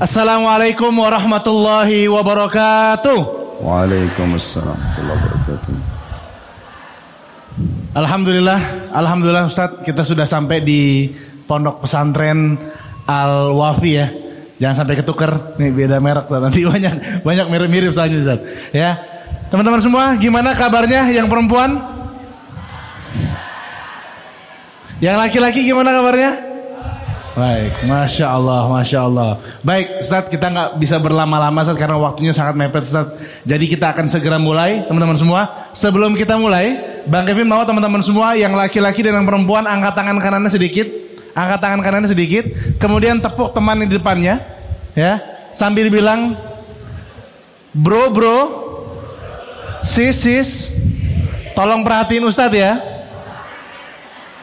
[0.00, 3.20] Assalamualaikum warahmatullahi wabarakatuh.
[3.60, 5.74] Waalaikumsalam warahmatullahi wabarakatuh.
[8.00, 8.60] Alhamdulillah,
[8.96, 11.12] alhamdulillah Ustadz kita sudah sampai di
[11.44, 12.56] pondok pesantren
[13.04, 14.08] Al Wafi ya.
[14.56, 16.40] Jangan sampai ketuker, nih beda merek tuh.
[16.40, 18.72] nanti banyak banyak mirip-mirip soalnya Ustadz.
[18.72, 18.96] Ya,
[19.52, 21.76] teman-teman semua, gimana kabarnya yang perempuan?
[25.04, 26.49] Yang laki-laki gimana kabarnya?
[27.30, 29.38] Baik, masya Allah, masya Allah.
[29.62, 33.14] Baik, Ustadz kita nggak bisa berlama-lama Ustadz karena waktunya sangat mepet Ustadz.
[33.46, 35.70] Jadi kita akan segera mulai, teman-teman semua.
[35.70, 36.74] Sebelum kita mulai,
[37.06, 40.90] Bang Kevin mau teman-teman semua yang laki-laki dan yang perempuan angkat tangan kanannya sedikit,
[41.30, 42.50] angkat tangan kanannya sedikit,
[42.82, 44.42] kemudian tepuk teman di depannya,
[44.98, 45.22] ya,
[45.54, 46.34] sambil bilang,
[47.70, 48.38] bro bro,
[49.86, 50.48] sis sis,
[51.54, 52.89] tolong perhatiin Ustadz ya.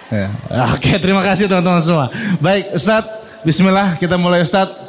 [0.08, 0.32] Ya.
[0.72, 2.08] Oke, terima kasih teman-teman semua.
[2.40, 3.12] Baik, Ustadz,
[3.44, 4.88] Bismillah, kita mulai Ustadz.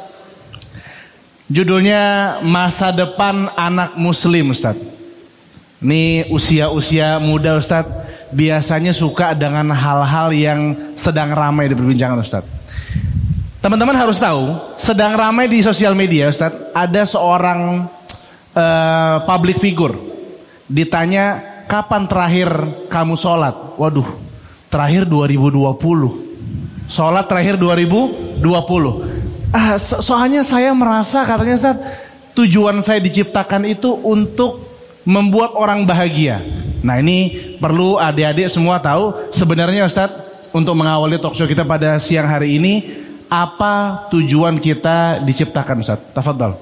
[1.51, 4.79] Judulnya Masa Depan Anak Muslim, Ustadz.
[5.83, 8.07] Ini usia-usia muda, Ustadz.
[8.31, 12.51] Biasanya suka dengan hal-hal yang sedang ramai di perbincangan, Ustadz.
[13.59, 16.71] Teman-teman harus tahu, sedang ramai di sosial media, Ustadz.
[16.71, 17.91] Ada seorang
[18.55, 19.99] uh, public figure.
[20.63, 22.49] Ditanya, kapan terakhir
[22.87, 23.75] kamu sholat?
[23.75, 24.28] Waduh,
[24.69, 26.87] terakhir 2020.
[26.89, 28.41] Sholat terakhir 2020.
[29.49, 31.77] Ah, so soalnya saya merasa katanya Ustaz,
[32.37, 34.61] tujuan saya diciptakan itu untuk
[35.05, 36.41] membuat orang bahagia.
[36.85, 40.13] Nah ini perlu adik-adik semua tahu sebenarnya Ustaz
[40.53, 42.73] untuk mengawali talkshow kita pada siang hari ini
[43.29, 45.99] apa tujuan kita diciptakan Ustaz?
[46.13, 46.57] Tafadhal.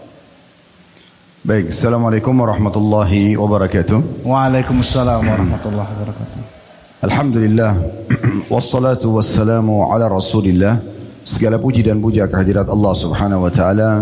[1.47, 4.27] Baik, Assalamualaikum warahmatullahi wabarakatuh.
[4.27, 6.56] Waalaikumsalam warahmatullahi wabarakatuh.
[6.97, 7.77] Alhamdulillah.
[8.53, 10.81] Wassalatu wassalamu ala rasulillah.
[11.21, 14.01] Segala puji dan puja kehadirat Allah subhanahu wa ta'ala.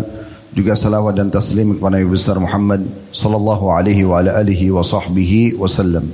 [0.56, 5.60] Juga salawat dan taslim kepada Nabi besar Muhammad Sallallahu alaihi wa ala alihi wa sahbihi
[5.60, 6.08] wasallam.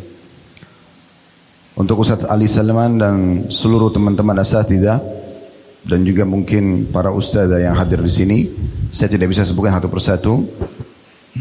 [1.78, 3.16] Untuk Ustaz Ali Salman dan
[3.54, 5.00] seluruh teman-teman asatidah
[5.86, 8.39] Dan juga mungkin para ustazah yang hadir di sini
[8.92, 10.34] Saya tidak bisa sebutkan satu persatu.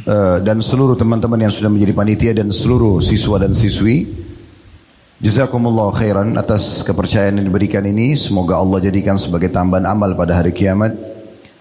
[0.07, 4.29] Uh, Dan seluruh teman-teman yang sudah menjadi panitia Dan seluruh siswa dan siswi
[5.21, 8.17] Jazakumullah khairan atas kepercayaan yang diberikan ini.
[8.17, 10.97] Semoga Allah jadikan sebagai tambahan amal pada hari kiamat.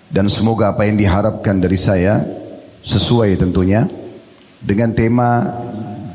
[0.08, 2.24] Dan semoga apa yang diharapkan dari saya
[2.88, 3.84] sesuai tentunya
[4.64, 5.44] dengan tema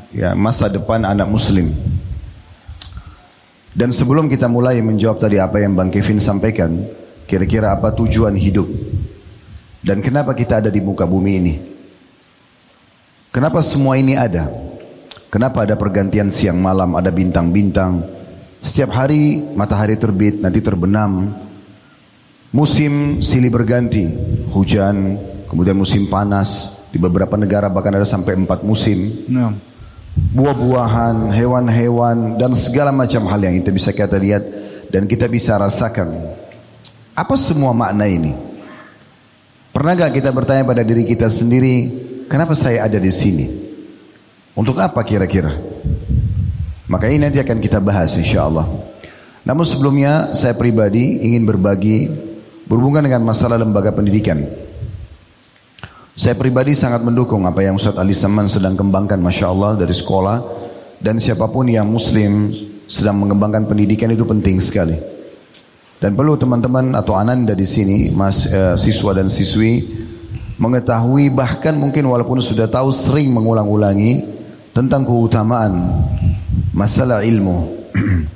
[0.09, 1.69] ya, masa depan anak muslim.
[3.77, 6.81] Dan sebelum kita mulai menjawab tadi apa yang Bang Kevin sampaikan,
[7.29, 8.65] kira-kira apa tujuan hidup?
[9.85, 11.55] Dan kenapa kita ada di muka bumi ini?
[13.29, 14.64] Kenapa semua ini ada?
[15.35, 18.07] Kenapa ada pergantian siang malam, ada bintang-bintang.
[18.63, 21.27] Setiap hari matahari terbit, nanti terbenam.
[22.55, 24.07] Musim silih berganti,
[24.55, 25.19] hujan,
[25.51, 26.79] kemudian musim panas.
[26.87, 29.27] Di beberapa negara bahkan ada sampai empat musim.
[29.27, 29.51] No.
[30.15, 34.43] Buah-buahan, hewan-hewan, dan segala macam hal yang kita bisa kita lihat
[34.87, 36.31] dan kita bisa rasakan.
[37.11, 38.31] Apa semua makna ini?
[39.75, 41.91] Pernah gak kita bertanya pada diri kita sendiri,
[42.31, 43.64] kenapa saya ada di sini?
[44.55, 45.51] Untuk apa kira-kira?
[46.87, 48.63] Maka ini nanti akan kita bahas insya Allah.
[49.43, 52.07] Namun sebelumnya saya pribadi ingin berbagi
[52.63, 54.41] berhubungan dengan masalah lembaga pendidikan.
[56.15, 60.63] Saya pribadi sangat mendukung apa yang Ustaz Ali Saman sedang kembangkan Masya Allah dari sekolah.
[61.03, 62.55] Dan siapa pun yang muslim
[62.87, 64.95] sedang mengembangkan pendidikan itu penting sekali.
[65.99, 69.83] Dan perlu teman-teman atau ananda di sini, mas, eh, siswa dan siswi
[70.55, 74.34] mengetahui bahkan mungkin walaupun sudah tahu sering mengulang-ulangi
[74.75, 76.03] tentang keutamaan
[76.75, 77.87] masalah ilmu.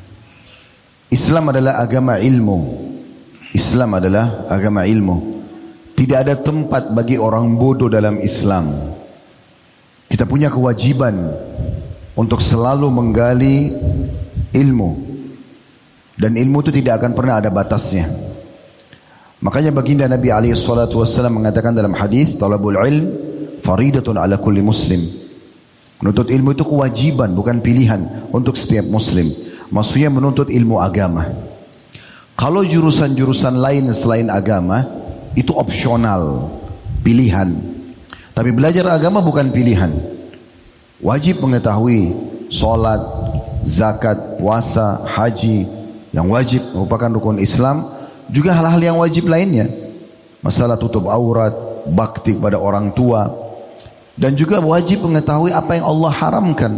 [1.18, 2.58] Islam adalah agama ilmu.
[3.52, 5.44] Islam adalah agama ilmu.
[6.00, 8.72] Tidak ada tempat bagi orang bodoh dalam Islam.
[10.08, 11.28] Kita punya kewajiban
[12.16, 13.76] untuk selalu menggali
[14.56, 14.90] ilmu.
[16.16, 18.08] Dan ilmu itu tidak akan pernah ada batasnya.
[19.44, 23.08] Makanya baginda Nabi alaihi salatu wasallam mengatakan dalam hadis talabul ilm
[23.60, 25.19] faridatun ala kulli muslim.
[26.00, 29.28] Menuntut ilmu itu kewajiban bukan pilihan untuk setiap muslim.
[29.68, 31.28] Maksudnya menuntut ilmu agama.
[32.40, 34.88] Kalau jurusan-jurusan lain selain agama
[35.36, 36.48] itu opsional,
[37.04, 37.52] pilihan.
[38.32, 39.92] Tapi belajar agama bukan pilihan.
[41.04, 42.16] Wajib mengetahui
[42.48, 43.04] solat,
[43.68, 45.68] zakat, puasa, haji
[46.16, 47.92] yang wajib merupakan rukun Islam,
[48.32, 49.68] juga hal-hal yang wajib lainnya.
[50.40, 51.52] Masalah tutup aurat,
[51.92, 53.49] bakti kepada orang tua,
[54.20, 56.74] dan juga wajib mengetahui apa yang Allah haramkan.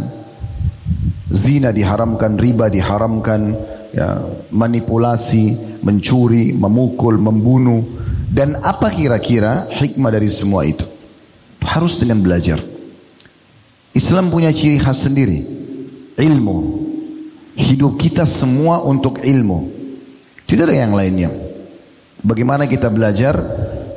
[1.32, 3.58] Zina diharamkan, riba diharamkan,
[3.90, 4.22] ya,
[4.54, 7.82] manipulasi, mencuri, memukul, membunuh,
[8.32, 10.88] Dan apa kira-kira hikmah dari semua itu?
[11.60, 12.64] Harus dengan belajar.
[13.92, 15.44] Islam punya ciri khas sendiri.
[16.16, 16.58] Ilmu.
[17.52, 19.68] Hidup kita semua untuk ilmu.
[20.48, 21.28] Tidak ada yang lainnya.
[22.24, 23.36] Bagaimana kita belajar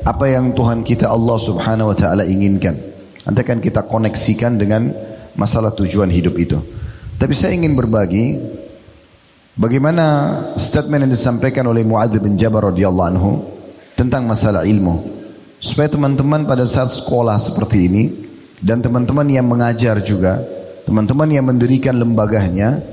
[0.04, 2.95] apa yang Tuhan kita Allah subhanahu wa ta'ala inginkan.
[3.26, 4.94] Nanti akan kita koneksikan dengan
[5.34, 6.58] masalah tujuan hidup itu.
[7.16, 8.38] Tapi saya ingin berbagi
[9.58, 10.06] bagaimana
[10.56, 13.32] statement yang disampaikan oleh Muadz bin Jabal radhiyallahu anhu
[13.98, 15.16] tentang masalah ilmu.
[15.58, 18.04] Supaya teman-teman pada saat sekolah seperti ini
[18.62, 20.44] dan teman-teman yang mengajar juga,
[20.86, 22.84] teman-teman yang mendirikan lembaganya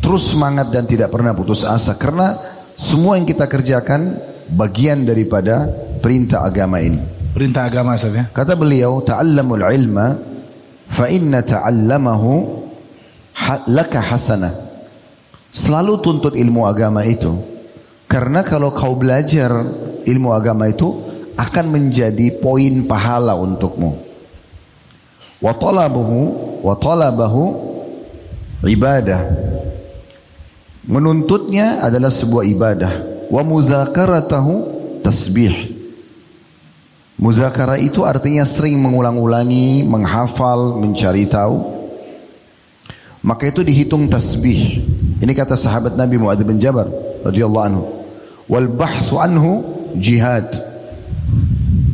[0.00, 2.34] terus semangat dan tidak pernah putus asa karena
[2.74, 4.16] semua yang kita kerjakan
[4.48, 5.68] bagian daripada
[6.00, 7.21] perintah agama ini.
[7.42, 8.30] Perintah agama saja.
[8.30, 10.14] Kata beliau, ta'allamul ilma
[10.86, 12.30] fa inna ta'allamahu
[13.66, 14.54] laka hasanah.
[15.50, 17.34] Selalu tuntut ilmu agama itu.
[18.06, 19.50] Karena kalau kau belajar
[20.06, 20.86] ilmu agama itu
[21.34, 23.90] akan menjadi poin pahala untukmu.
[25.42, 26.18] Wa talabuhu
[26.62, 27.42] wa talabahu
[28.70, 29.18] ibadah.
[30.86, 32.92] Menuntutnya adalah sebuah ibadah.
[33.34, 34.54] Wa muzakaratahu
[35.02, 35.71] tasbih.
[37.20, 41.56] Muzakara itu artinya sering mengulang-ulangi, menghafal, mencari tahu.
[43.22, 44.82] Maka itu dihitung tasbih.
[45.22, 46.90] Ini kata sahabat Nabi Muadz bin Jabal
[47.22, 47.84] radhiyallahu anhu.
[48.50, 49.62] Wal bahthu anhu
[49.94, 50.50] jihad.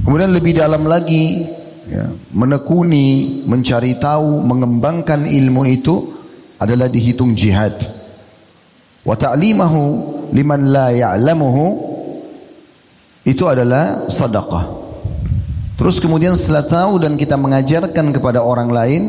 [0.09, 1.44] Kemudian lebih dalam lagi
[1.85, 6.17] ya, menekuni, mencari tahu, mengembangkan ilmu itu
[6.56, 7.76] adalah dihitung jihad.
[9.05, 9.82] Wa ta'limahu
[10.32, 11.65] liman la ya'lamuhu
[13.29, 14.88] itu adalah sedekah.
[15.78, 19.02] Terus kemudian setelah tahu dan kita mengajarkan kepada orang lain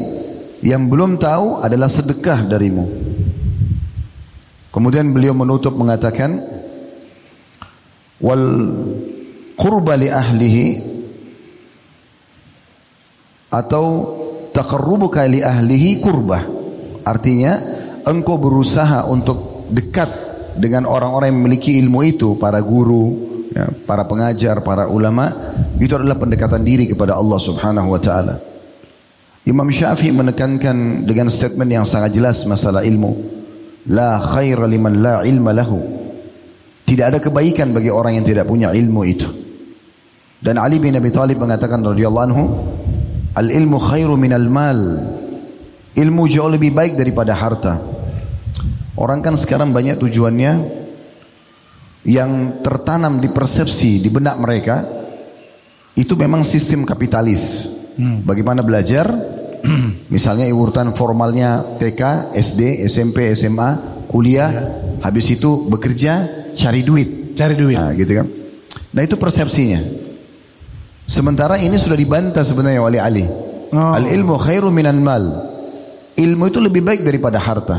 [0.62, 2.86] yang belum tahu adalah sedekah darimu.
[4.70, 6.46] Kemudian beliau menutup mengatakan
[8.22, 8.46] wal
[9.58, 10.68] qurba li ahlihi
[13.50, 13.86] atau
[14.54, 16.46] taqarrubuka li ahlihi kurbah.
[17.02, 17.58] Artinya
[18.06, 23.29] engkau berusaha untuk dekat dengan orang-orang yang memiliki ilmu itu, para guru,
[23.60, 25.36] ya, para pengajar, para ulama,
[25.78, 28.36] itu adalah pendekatan diri kepada Allah Subhanahu wa taala.
[29.44, 33.12] Imam Syafi'i menekankan dengan statement yang sangat jelas masalah ilmu.
[33.90, 35.80] La khaira liman la ilma lahu.
[36.86, 39.30] Tidak ada kebaikan bagi orang yang tidak punya ilmu itu.
[40.40, 42.44] Dan Ali bin Abi Thalib mengatakan radhiyallahu anhu,
[43.36, 44.80] al ilmu khairu minal mal.
[45.98, 47.82] Ilmu jauh lebih baik daripada harta.
[48.96, 50.79] Orang kan sekarang banyak tujuannya
[52.08, 54.76] yang tertanam di persepsi di benak mereka
[56.00, 57.68] itu memang sistem kapitalis.
[58.00, 58.24] Hmm.
[58.24, 59.12] Bagaimana belajar?
[60.14, 64.62] Misalnya urutan formalnya TK, SD, SMP, SMA, kuliah, ya.
[65.04, 67.36] habis itu bekerja, cari duit.
[67.36, 67.76] Cari duit.
[67.76, 68.28] Nah, gitu kan.
[68.96, 69.84] Nah, itu persepsinya.
[71.04, 73.26] Sementara ini sudah dibantah sebenarnya oleh Ali.
[73.70, 73.92] Oh.
[73.92, 75.24] Al ilmu khairu minal mal.
[76.16, 77.78] Ilmu itu lebih baik daripada harta.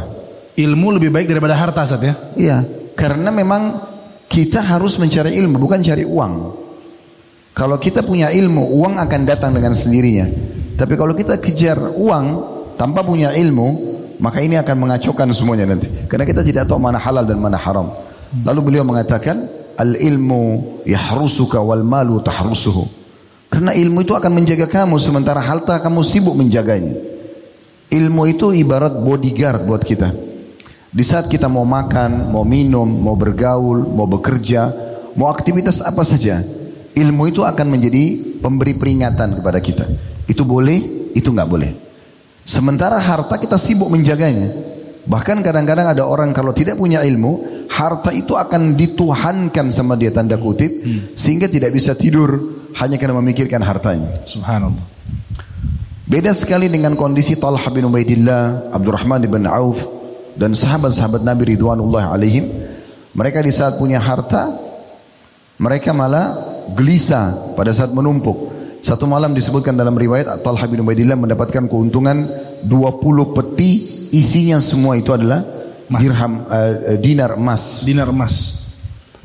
[0.55, 2.14] Ilmu lebih baik daripada harta, saat ya?
[2.37, 2.58] Iya,
[2.96, 3.81] karena memang
[4.31, 6.35] kita harus mencari ilmu, bukan cari uang.
[7.50, 10.31] Kalau kita punya ilmu, uang akan datang dengan sendirinya.
[10.79, 12.27] Tapi kalau kita kejar uang
[12.79, 13.91] tanpa punya ilmu,
[14.23, 15.91] maka ini akan mengacaukan semuanya nanti.
[16.06, 17.91] Karena kita tidak tahu mana halal dan mana haram.
[18.47, 22.87] Lalu beliau mengatakan, al ilmu yahrusuka wal malu tahrusuhu.
[23.50, 26.94] Karena ilmu itu akan menjaga kamu sementara harta kamu sibuk menjaganya.
[27.91, 30.30] Ilmu itu ibarat bodyguard buat kita.
[30.91, 34.75] Di saat kita mau makan, mau minum, mau bergaul, mau bekerja,
[35.15, 36.43] mau aktivitas apa saja,
[36.99, 39.87] ilmu itu akan menjadi pemberi peringatan kepada kita.
[40.27, 41.70] Itu boleh, itu nggak boleh.
[42.43, 44.51] Sementara harta kita sibuk menjaganya.
[45.06, 50.43] Bahkan kadang-kadang ada orang kalau tidak punya ilmu, harta itu akan dituhankan sama dia tanda
[50.43, 51.15] kutip, hmm.
[51.15, 54.27] sehingga tidak bisa tidur hanya karena memikirkan hartanya.
[54.27, 54.82] Subhanallah.
[56.11, 59.99] Beda sekali dengan kondisi Talha bin Ubaidillah, Abdurrahman bin Auf,
[60.39, 62.46] dan sahabat-sahabat Nabi Ridwanullah alaihim
[63.15, 64.70] mereka di saat punya harta
[65.60, 66.27] mereka malah
[66.72, 68.49] gelisah pada saat menumpuk.
[68.81, 72.32] Satu malam disebutkan dalam riwayat Talha bin Ubaidillah mendapatkan keuntungan
[72.65, 73.72] 20 peti
[74.08, 75.44] isinya semua itu adalah
[75.93, 76.01] Mas.
[76.01, 77.84] dirham uh, dinar emas.
[77.84, 78.65] Dinar emas.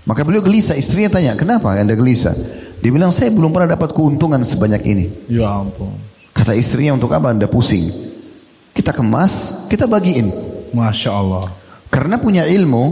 [0.03, 0.75] Maka beliau gelisah.
[0.75, 2.35] Istrinya tanya kenapa anda gelisah?
[2.83, 5.05] Dia bilang saya belum pernah dapat keuntungan sebanyak ini.
[5.31, 5.95] Ya ampun.
[6.35, 7.89] Kata istrinya untuk apa anda pusing?
[8.75, 11.51] Kita kemas kita bagiin Masya Allah.
[11.91, 12.83] Karena punya ilmu,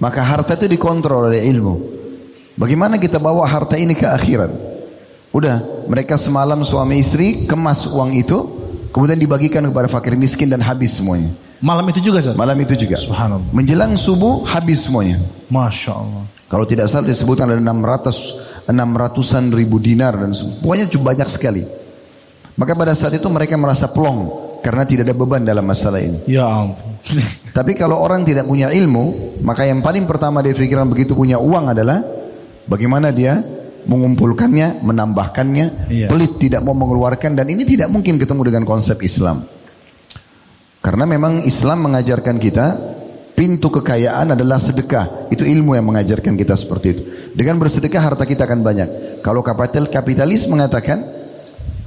[0.00, 1.74] maka harta itu dikontrol oleh ilmu.
[2.56, 4.50] Bagaimana kita bawa harta ini ke akhirat?
[5.30, 8.38] Udah, mereka semalam suami istri kemas uang itu,
[8.90, 11.30] kemudian dibagikan kepada fakir miskin dan habis semuanya.
[11.60, 12.34] Malam itu juga, Zat?
[12.34, 12.96] Malam itu juga.
[12.96, 13.52] Subhanallah.
[13.52, 15.20] Menjelang subuh habis semuanya.
[15.52, 16.24] Masya Allah.
[16.50, 21.62] Kalau tidak salah disebutkan ada 600 600-an ribu dinar dan se- pokoknya cukup banyak sekali.
[22.58, 26.24] Maka pada saat itu mereka merasa plong karena tidak ada beban dalam masalah ini.
[26.28, 26.96] Ya ampun.
[27.56, 31.72] Tapi kalau orang tidak punya ilmu, maka yang paling pertama dia pikiran begitu punya uang
[31.72, 32.04] adalah
[32.68, 33.40] bagaimana dia
[33.80, 36.06] mengumpulkannya, menambahkannya, Iya.
[36.12, 39.48] pelit tidak mau mengeluarkan dan ini tidak mungkin ketemu dengan konsep Islam.
[40.80, 42.66] Karena memang Islam mengajarkan kita
[43.36, 45.32] pintu kekayaan adalah sedekah.
[45.32, 47.02] Itu ilmu yang mengajarkan kita seperti itu.
[47.32, 48.88] Dengan bersedekah harta kita akan banyak.
[49.24, 51.09] Kalau kapital kapitalis mengatakan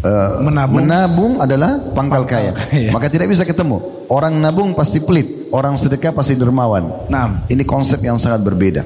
[0.03, 0.75] eh, Menabung.
[0.83, 2.51] menabung adalah pangkal kaya.
[2.51, 2.91] kaya.
[2.91, 4.05] Maka tidak bisa ketemu.
[4.12, 7.07] Orang nabung pasti pelit, orang sedekah pasti dermawan.
[7.10, 8.83] Nah, Ini konsep yang sangat berbeda.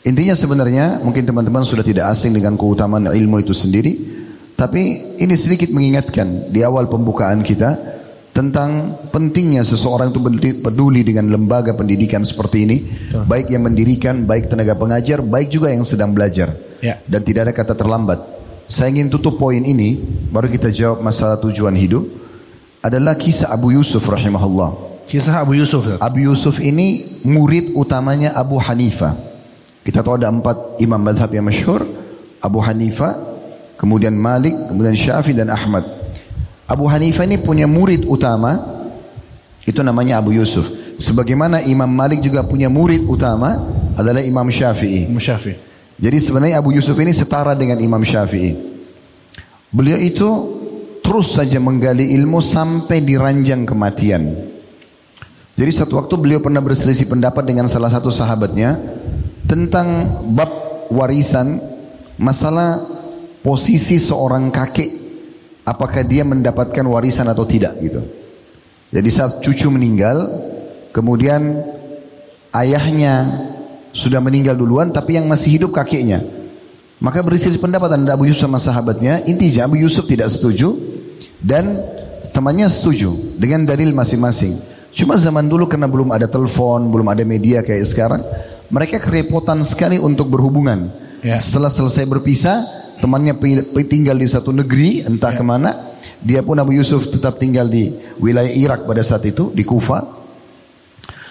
[0.00, 3.92] Intinya sebenarnya mungkin teman-teman sudah tidak asing dengan keutamaan ilmu itu sendiri.
[4.56, 7.76] Tapi ini sedikit mengingatkan di awal pembukaan kita
[8.30, 10.20] tentang pentingnya seseorang itu
[10.62, 12.76] peduli dengan lembaga pendidikan seperti ini.
[13.28, 16.56] Baik yang mendirikan, baik tenaga pengajar, baik juga yang sedang belajar.
[16.80, 16.96] Ya.
[17.04, 18.39] Dan tidak ada kata terlambat.
[18.70, 19.98] Saya ingin tutup poin ini,
[20.30, 22.06] baru kita jawab masalah tujuan hidup.
[22.78, 25.02] Adalah kisah Abu Yusuf rahimahullah.
[25.10, 25.82] kisah Abu Yusuf.
[25.82, 25.98] Ustaz.
[25.98, 29.18] Abu Yusuf ini murid utamanya Abu Hanifah.
[29.82, 31.82] Kita tahu ada empat imam madhab yang masyhur.
[32.38, 33.18] Abu Hanifah,
[33.74, 35.82] kemudian Malik, kemudian Syafi'i dan Ahmad.
[36.70, 38.54] Abu Hanifah ini punya murid utama,
[39.66, 40.70] itu namanya Abu Yusuf.
[41.02, 43.66] Sebagaimana Imam Malik juga punya murid utama
[43.98, 45.10] adalah Imam Syafi'i.
[45.10, 45.69] Imam Syafi'i.
[46.00, 48.56] Jadi sebenarnya Abu Yusuf ini setara dengan Imam Syafi'i.
[49.68, 50.28] Beliau itu
[51.04, 54.32] terus saja menggali ilmu sampai di ranjang kematian.
[55.60, 58.80] Jadi satu waktu beliau pernah berselisih pendapat dengan salah satu sahabatnya
[59.44, 60.48] tentang bab
[60.88, 61.60] warisan
[62.16, 62.80] masalah
[63.44, 64.88] posisi seorang kakek
[65.68, 68.00] apakah dia mendapatkan warisan atau tidak gitu.
[68.88, 70.16] Jadi saat cucu meninggal
[70.96, 71.60] kemudian
[72.56, 73.46] ayahnya
[73.90, 76.22] sudah meninggal duluan tapi yang masih hidup kakeknya.
[77.00, 79.24] Maka berselisih pendapat antara Abu Yusuf sama sahabatnya.
[79.24, 80.76] Intinya Abu Yusuf tidak setuju
[81.40, 81.80] dan
[82.36, 84.52] temannya setuju dengan dalil masing-masing.
[84.92, 88.20] Cuma zaman dulu karena belum ada telepon, belum ada media kayak sekarang,
[88.68, 90.92] mereka kerepotan sekali untuk berhubungan.
[91.24, 91.40] Ya.
[91.40, 92.68] Setelah selesai berpisah,
[93.00, 93.32] temannya
[93.88, 95.96] tinggal di satu negeri, entah ke mana.
[96.20, 100.20] Dia pun Abu Yusuf tetap tinggal di wilayah Irak pada saat itu, di Kufa.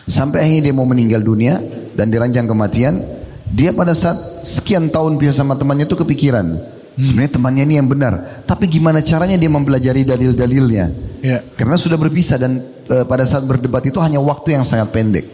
[0.09, 1.61] Sampai akhirnya dia mau meninggal dunia
[1.93, 3.01] dan diranjang kematian.
[3.49, 6.77] Dia pada saat sekian tahun pisah sama temannya itu kepikiran.
[6.99, 8.43] Sebenarnya temannya ini yang benar.
[8.43, 10.85] Tapi gimana caranya dia mempelajari dalil-dalilnya?
[11.23, 11.39] Ya.
[11.55, 12.59] Karena sudah berpisah dan
[12.91, 15.25] eh, pada saat berdebat itu hanya waktu yang sangat pendek.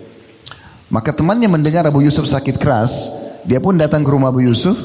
[0.94, 3.10] Maka temannya mendengar Abu Yusuf sakit keras,
[3.50, 4.78] dia pun datang ke rumah Abu Yusuf.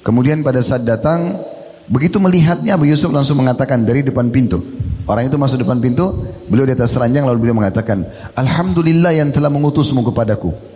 [0.00, 1.44] Kemudian pada saat datang,
[1.92, 4.64] begitu melihatnya Abu Yusuf langsung mengatakan dari depan pintu.
[5.04, 9.52] Orang itu masuk depan pintu, beliau di atas ranjang lalu beliau mengatakan, Alhamdulillah yang telah
[9.52, 10.73] mengutusmu kepadaku.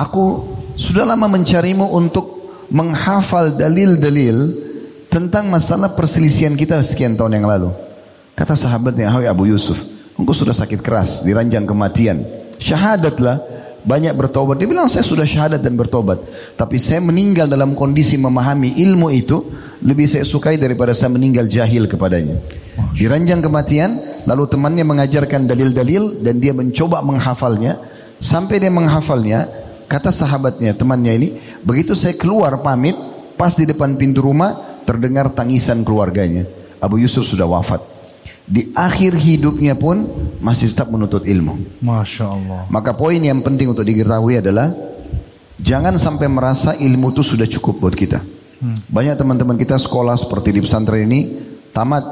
[0.00, 0.24] Aku
[0.80, 4.56] sudah lama mencarimu untuk menghafal dalil-dalil
[5.12, 7.70] tentang masalah perselisihan kita sekian tahun yang lalu.
[8.32, 9.84] Kata sahabatnya, Hai Abu Yusuf,
[10.16, 12.24] engkau sudah sakit keras, diranjang kematian.
[12.56, 13.44] Syahadatlah,
[13.84, 14.56] banyak bertobat.
[14.56, 16.22] Dia bilang, saya sudah syahadat dan bertobat.
[16.56, 19.52] Tapi saya meninggal dalam kondisi memahami ilmu itu,
[19.84, 22.40] lebih saya sukai daripada saya meninggal jahil kepadanya.
[22.96, 27.76] Diranjang kematian, lalu temannya mengajarkan dalil-dalil dan dia mencoba menghafalnya.
[28.22, 29.50] Sampai dia menghafalnya,
[29.90, 31.28] kata sahabatnya, temannya ini,
[31.66, 32.94] begitu saya keluar pamit,
[33.34, 36.46] pas di depan pintu rumah, terdengar tangisan keluarganya.
[36.78, 37.82] Abu Yusuf sudah wafat.
[38.46, 40.06] Di akhir hidupnya pun
[40.38, 41.82] masih tetap menuntut ilmu.
[41.82, 42.62] Masya Allah.
[42.70, 44.70] Maka poin yang penting untuk diketahui adalah
[45.58, 48.22] jangan sampai merasa ilmu itu sudah cukup buat kita.
[48.62, 51.20] Banyak teman-teman kita sekolah seperti di pesantren ini
[51.74, 52.06] tamat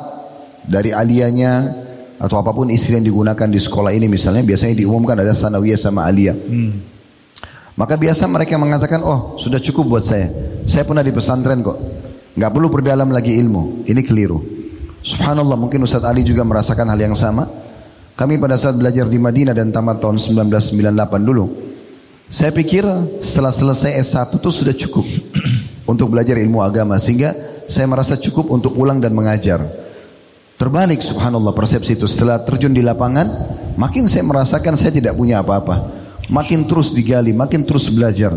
[0.67, 1.87] dari alianya
[2.21, 6.05] atau apa pun istilah yang digunakan di sekolah ini misalnya biasanya diumumkan ada sanawiyah sama
[6.05, 6.37] aliyah.
[7.81, 10.29] Maka biasa mereka mengatakan, oh sudah cukup buat saya.
[10.69, 11.81] Saya pernah di pesantren kok.
[12.37, 13.89] Nggak perlu berdalam lagi ilmu.
[13.89, 14.37] Ini keliru.
[15.01, 17.49] Subhanallah mungkin Ustadz Ali juga merasakan hal yang sama.
[18.13, 21.45] Kami pada saat belajar di Madinah dan tamat tahun 1998 dulu.
[22.29, 22.85] Saya pikir
[23.25, 25.09] setelah selesai S1 itu sudah cukup
[25.97, 27.01] untuk belajar ilmu agama.
[27.01, 27.33] Sehingga
[27.65, 29.65] saya merasa cukup untuk pulang dan mengajar.
[30.61, 32.05] Terbalik subhanallah persepsi itu.
[32.05, 33.33] Setelah terjun di lapangan,
[33.81, 35.89] makin saya merasakan saya tidak punya apa-apa.
[36.29, 38.37] Makin terus digali, makin terus belajar.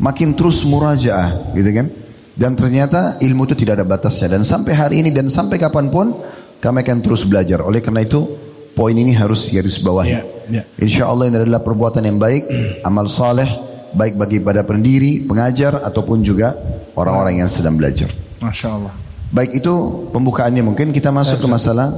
[0.00, 1.92] Makin terus murajaah gitu kan.
[2.32, 4.40] Dan ternyata ilmu itu tidak ada batasnya.
[4.40, 6.16] Dan sampai hari ini dan sampai kapan pun
[6.56, 7.60] kami akan terus belajar.
[7.60, 8.24] Oleh karena itu
[8.72, 10.08] poin ini harus garis bawahi.
[10.08, 10.62] Ya, ya.
[10.80, 12.48] Insya Allah ini adalah perbuatan yang baik,
[12.80, 13.50] amal soleh,
[13.92, 16.56] baik bagi pada pendiri, pengajar, ataupun juga
[16.96, 18.08] orang-orang yang sedang belajar.
[18.40, 19.07] Masya Allah.
[19.28, 19.74] Baik itu
[20.08, 21.92] pembukaannya mungkin kita masuk ke masalah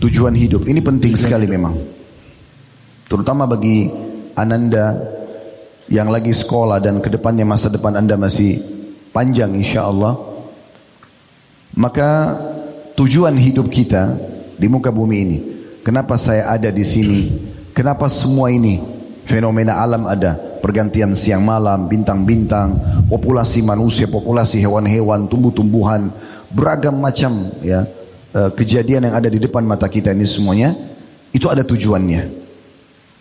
[0.00, 0.68] tujuan hidup.
[0.68, 1.72] Ini penting sekali memang.
[3.08, 3.88] Terutama bagi
[4.36, 4.94] Ananda
[5.90, 8.60] yang lagi sekolah dan ke depannya masa depan Anda masih
[9.10, 10.14] panjang insya Allah.
[11.74, 12.38] Maka
[12.94, 14.14] tujuan hidup kita
[14.60, 15.38] di muka bumi ini.
[15.80, 17.20] Kenapa saya ada di sini?
[17.72, 18.78] Kenapa semua ini
[19.24, 20.36] fenomena alam ada?
[20.60, 22.76] Pergantian siang malam, bintang-bintang,
[23.08, 26.12] populasi manusia, populasi hewan-hewan, tumbuh-tumbuhan,
[26.50, 27.86] beragam macam ya
[28.34, 30.74] eh, kejadian yang ada di depan mata kita ini semuanya
[31.30, 32.42] itu ada tujuannya.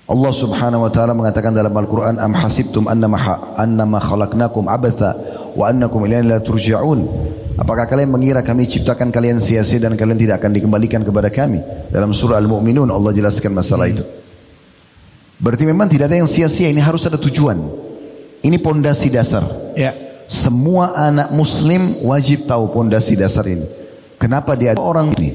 [0.10, 5.14] Allah Subhanahu wa taala mengatakan dalam Al-Qur'an am hasibtum annama annama khalaqnakum abatha
[5.54, 7.06] wa annakum ilayna la turja'un
[7.60, 11.60] Apakah kalian mengira kami ciptakan kalian sia-sia dan kalian tidak akan dikembalikan kepada kami?
[11.92, 14.00] Dalam surah Al-Mu'minun Allah jelaskan masalah itu.
[15.44, 17.60] Berarti memang tidak ada yang sia-sia, ini harus ada tujuan.
[18.40, 19.44] Ini pondasi dasar.
[19.76, 19.92] Ya.
[20.30, 23.66] Semua anak muslim wajib tahu pondasi dasar ini.
[24.22, 25.34] Kenapa dia orang ini?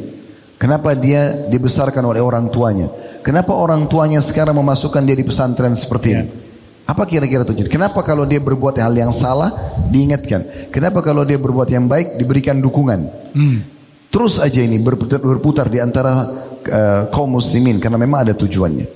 [0.55, 2.87] Kenapa dia dibesarkan oleh orang tuanya?
[3.27, 6.27] Kenapa orang tuanya sekarang memasukkan dia di pesantren seperti ini?
[6.87, 7.67] Apa kira-kira tujuan?
[7.67, 9.51] Kenapa kalau dia berbuat hal yang salah
[9.91, 10.71] diingatkan?
[10.71, 13.01] Kenapa kalau dia berbuat yang baik diberikan dukungan?
[13.35, 13.67] Hmm.
[14.15, 16.13] Terus aja ini berputar, berputar di antara
[16.63, 18.87] uh, kaum muslimin karena memang ada tujuannya.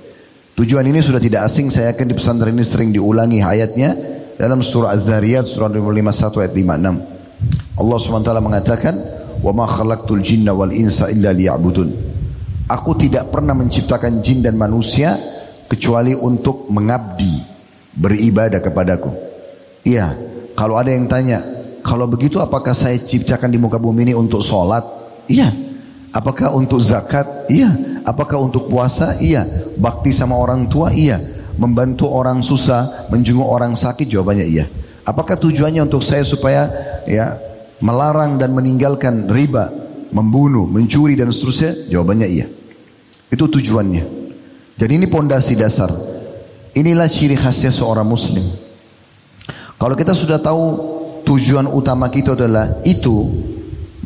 [0.54, 4.94] Tujuan ini sudah tidak asing saya akan di pesantren ini sering diulangi ayatnya dalam surah
[4.94, 6.94] Az-Zariyat surah 51 ayat 56.
[7.74, 8.94] Allah SWT mengatakan,
[9.42, 11.90] "Wa ma khalaqtul jinna wal insa illa liya'budun."
[12.70, 15.18] Aku tidak pernah menciptakan jin dan manusia
[15.66, 17.42] kecuali untuk mengabdi
[17.98, 19.10] beribadah kepadaku.
[19.82, 20.14] Iya,
[20.54, 21.42] kalau ada yang tanya,
[21.82, 24.84] kalau begitu apakah saya ciptakan di muka bumi ini untuk sholat?
[25.26, 25.50] Iya.
[26.12, 27.48] Apakah untuk zakat?
[27.50, 28.02] Iya.
[28.04, 29.16] Apakah untuk puasa?
[29.20, 29.44] Iya.
[29.76, 30.92] Bakti sama orang tua?
[30.92, 31.37] Iya.
[31.58, 34.06] Membantu orang susah, menjenguk orang sakit?
[34.06, 34.70] Jawabannya iya.
[35.02, 36.70] Apakah tujuannya untuk saya supaya
[37.02, 37.34] ya
[37.82, 39.72] melarang dan meninggalkan riba,
[40.14, 41.90] membunuh, mencuri dan seterusnya?
[41.90, 42.46] Jawabannya iya.
[43.26, 44.02] Itu tujuannya.
[44.78, 45.90] Jadi ini pondasi dasar.
[46.78, 48.46] Inilah ciri khasnya seorang muslim.
[49.74, 50.64] Kalau kita sudah tahu
[51.26, 53.26] tujuan utama kita adalah itu,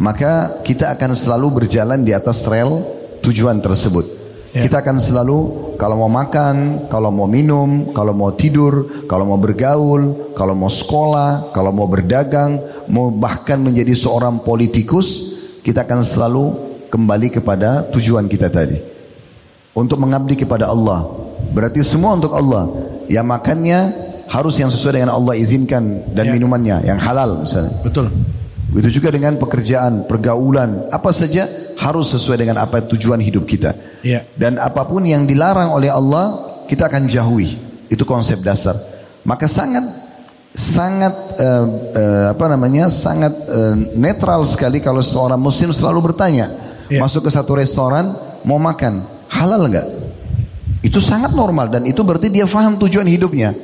[0.00, 2.80] maka kita akan selalu berjalan di atas rel
[3.21, 4.22] tujuan tersebut.
[4.52, 4.69] Yeah.
[4.69, 5.38] Kita akan selalu
[5.80, 11.56] kalau mau makan, kalau mau minum, kalau mau tidur, kalau mau bergaul, kalau mau sekolah,
[11.56, 12.60] kalau mau berdagang,
[12.93, 15.32] mau bahkan menjadi seorang politikus,
[15.65, 16.45] kita akan selalu
[16.93, 18.76] kembali kepada tujuan kita tadi.
[19.73, 22.71] Untuk mengabdi kepada Allah, Berarti semua untuk Allah.
[23.10, 23.80] Yang makannya
[24.30, 26.32] harus yang sesuai dengan Allah izinkan dan ya.
[26.32, 27.76] minumannya yang halal misalnya.
[27.84, 28.08] Betul.
[28.73, 31.45] Begitu juga dengan pekerjaan, pergaulan, apa saja
[31.78, 33.75] harus sesuai dengan apa tujuan hidup kita.
[34.04, 34.26] Ya.
[34.35, 37.56] Dan apa pun yang dilarang oleh Allah, kita akan jauhi.
[37.89, 38.76] Itu konsep dasar.
[39.23, 39.85] Maka sangat
[40.52, 42.93] sangat uh, uh, apa namanya?
[42.93, 46.52] sangat uh, netral sekali kalau seorang muslim selalu bertanya,
[46.93, 47.00] ya.
[47.00, 48.13] masuk ke satu restoran
[48.45, 49.89] mau makan, halal nggak?
[50.82, 53.54] Itu sangat normal dan itu berarti dia faham tujuan hidupnya.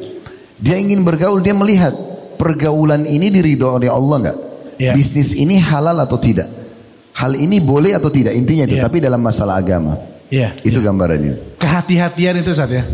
[0.59, 1.95] Dia ingin bergaul, dia melihat
[2.39, 4.39] pergaulan ini diridho oleh Allah enggak?
[4.79, 4.95] Yeah.
[4.95, 6.58] Bisnis ini halal atau tidak?
[7.19, 8.39] Hal ini boleh atau tidak?
[8.39, 8.87] Intinya itu, yeah.
[8.87, 9.99] tapi dalam masalah agama.
[10.31, 10.55] Yeah.
[10.63, 10.87] Itu yeah.
[10.87, 11.35] gambarannya.
[11.59, 12.87] Kehati-hatian itu saat ya.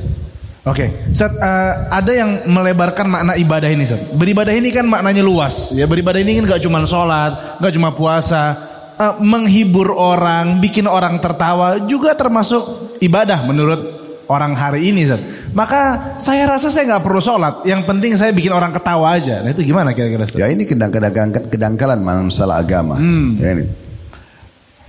[0.65, 0.89] Oke, okay.
[1.13, 4.01] Ustaz, uh, ada yang melebarkan makna ibadah ini, Ustaz.
[4.17, 5.85] Beribadah ini kan maknanya luas, ya.
[5.85, 8.57] Beribadah ini kan gak cuma sholat, gak cuma puasa,
[8.97, 13.81] uh, menghibur orang, bikin orang tertawa juga termasuk ibadah menurut
[14.29, 15.21] orang hari ini Zat.
[15.53, 17.63] Maka saya rasa saya nggak perlu sholat.
[17.69, 19.45] Yang penting saya bikin orang ketawa aja.
[19.45, 20.27] Nah itu gimana kira-kira?
[20.35, 22.99] Ya ini kedang-kedang kedangkalan masalah agama.
[22.99, 23.39] Hmm.
[23.39, 23.84] Ya ini.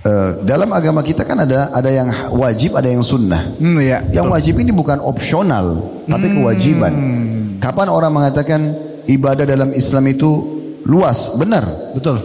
[0.06, 3.58] Uh, dalam agama kita kan ada ada yang wajib, ada yang sunnah.
[3.58, 6.36] Hmm, ya, yang wajib ini bukan opsional, tapi hmm.
[6.38, 6.94] kewajiban.
[7.58, 8.60] Kapan orang mengatakan
[9.10, 10.30] ibadah dalam Islam itu
[10.86, 11.34] luas?
[11.34, 11.90] Benar.
[11.98, 12.22] Betul.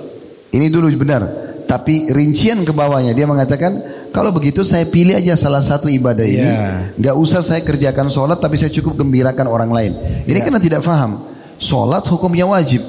[0.53, 1.25] Ini dulu benar.
[1.65, 3.79] Tapi rincian ke bawahnya dia mengatakan
[4.11, 6.45] kalau begitu saya pilih aja salah satu ibadah ini.
[6.45, 6.93] Yeah.
[6.99, 9.91] Gak usah saya kerjakan sholat tapi saya cukup gembirakan orang lain.
[10.27, 10.43] Ini yeah.
[10.43, 11.31] karena tidak faham.
[11.57, 12.83] Sholat hukumnya wajib.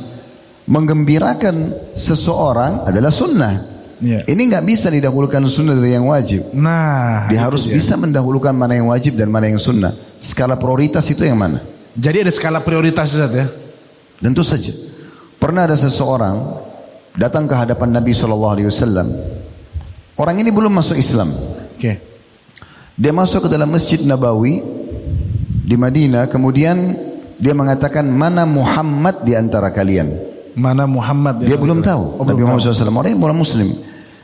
[0.66, 3.71] Menggembirakan seseorang adalah sunnah.
[4.03, 4.27] Yeah.
[4.27, 6.51] Ini nggak bisa didahulukan sunnah dari yang wajib.
[6.51, 7.79] Nah, dia harus dia.
[7.79, 9.95] bisa mendahulukan mana yang wajib dan mana yang sunnah.
[10.19, 11.62] Skala prioritas itu yang mana?
[11.95, 13.47] Jadi ada skala prioritas ya?
[14.19, 14.75] Tentu saja.
[15.38, 16.59] Pernah ada seseorang
[17.15, 19.09] datang ke hadapan Nabi Shallallahu Alaihi Wasallam
[20.17, 21.33] Orang ini belum masuk Islam.
[21.81, 21.97] Okay.
[22.95, 24.61] Dia masuk ke dalam Masjid Nabawi
[25.65, 26.95] di Madinah, kemudian
[27.41, 30.12] dia mengatakan mana Muhammad di antara kalian?
[30.53, 31.41] Mana Muhammad?
[31.43, 32.21] Dia belum tahu.
[32.21, 33.69] Oh, Nabi Muhammad SAW orang bukan Muslim.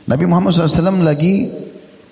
[0.09, 1.53] Nabi Muhammad SAW lagi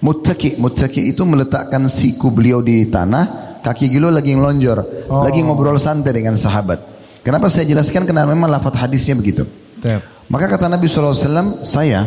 [0.05, 0.61] muttaki.
[0.61, 5.25] Muttaki itu meletakkan siku beliau di tanah, kaki beliau lagi ngelonjor, oh.
[5.25, 6.77] lagi ngobrol santai dengan sahabat.
[7.25, 8.05] Kenapa saya jelaskan?
[8.05, 9.43] Karena memang lafaz hadisnya begitu.
[9.81, 10.29] Tep.
[10.29, 12.05] Maka kata Nabi SAW, saya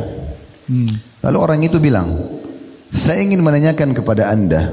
[0.70, 2.16] hmm Lalu orang itu bilang,
[2.88, 4.72] saya ingin menanyakan kepada anda.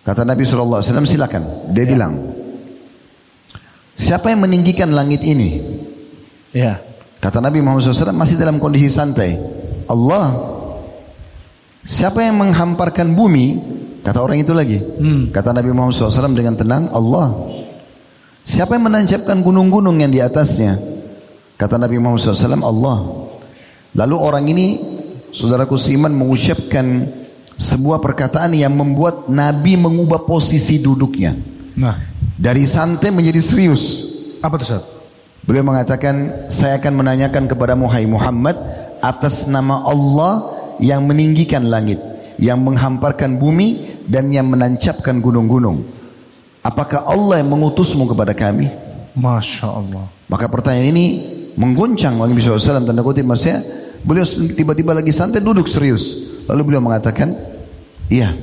[0.00, 1.68] Kata Nabi SAW, silakan.
[1.76, 1.88] Dia ya.
[1.92, 2.12] bilang,
[3.92, 5.60] siapa yang meninggikan langit ini?
[6.56, 6.80] Ya.
[7.20, 9.36] Kata Nabi Muhammad SAW masih dalam kondisi santai.
[9.86, 10.26] Allah,
[11.82, 13.58] siapa yang menghamparkan bumi?
[14.06, 14.78] Kata orang itu lagi.
[14.78, 15.34] Hmm.
[15.34, 17.34] Kata Nabi Muhammad SAW dengan tenang, Allah.
[18.46, 20.78] Siapa yang menancapkan gunung-gunung yang di atasnya?
[21.58, 22.96] Kata Nabi Muhammad SAW, Allah.
[23.98, 24.66] Lalu orang ini,
[25.34, 27.10] saudaraku seiman mengucapkan
[27.58, 31.34] sebuah perkataan yang membuat Nabi mengubah posisi duduknya.
[31.74, 34.12] Nah, Dari santai menjadi serius.
[34.44, 34.84] apa Ustaz?
[35.48, 38.54] Beliau mengatakan, saya akan menanyakan kepada Muhammad
[39.00, 40.32] atas nama Allah
[40.80, 42.00] yang meninggikan langit,
[42.36, 45.84] yang menghamparkan bumi dan yang menancapkan gunung-gunung.
[46.62, 48.68] Apakah Allah yang mengutusmu kepada kami?
[49.16, 50.04] Masya Allah.
[50.26, 51.06] Maka pertanyaan ini
[51.56, 53.64] mengguncang Nabi SAW tanda kutip maksudnya
[54.04, 56.20] beliau tiba-tiba lagi santai duduk serius.
[56.46, 57.32] Lalu beliau mengatakan,
[58.12, 58.34] iya.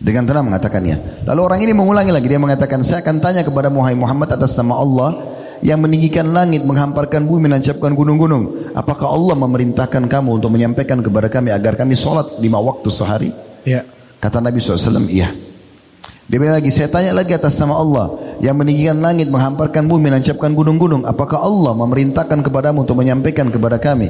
[0.00, 1.28] Dengan tenang mengatakannya.
[1.28, 5.29] Lalu orang ini mengulangi lagi dia mengatakan, saya akan tanya kepada Muhammad atas nama Allah
[5.60, 8.72] yang meninggikan langit, menghamparkan bumi, menancapkan gunung-gunung.
[8.72, 13.30] Apakah Allah memerintahkan kamu untuk menyampaikan kepada kami agar kami sholat lima waktu sehari?
[13.64, 13.84] Ya.
[14.20, 15.32] Kata Nabi SAW, iya.
[16.30, 18.06] Dia bilang lagi, saya tanya lagi atas nama Allah
[18.38, 21.02] yang meninggikan langit, menghamparkan bumi, menancapkan gunung-gunung.
[21.04, 24.08] Apakah Allah memerintahkan kepadamu untuk menyampaikan kepada kami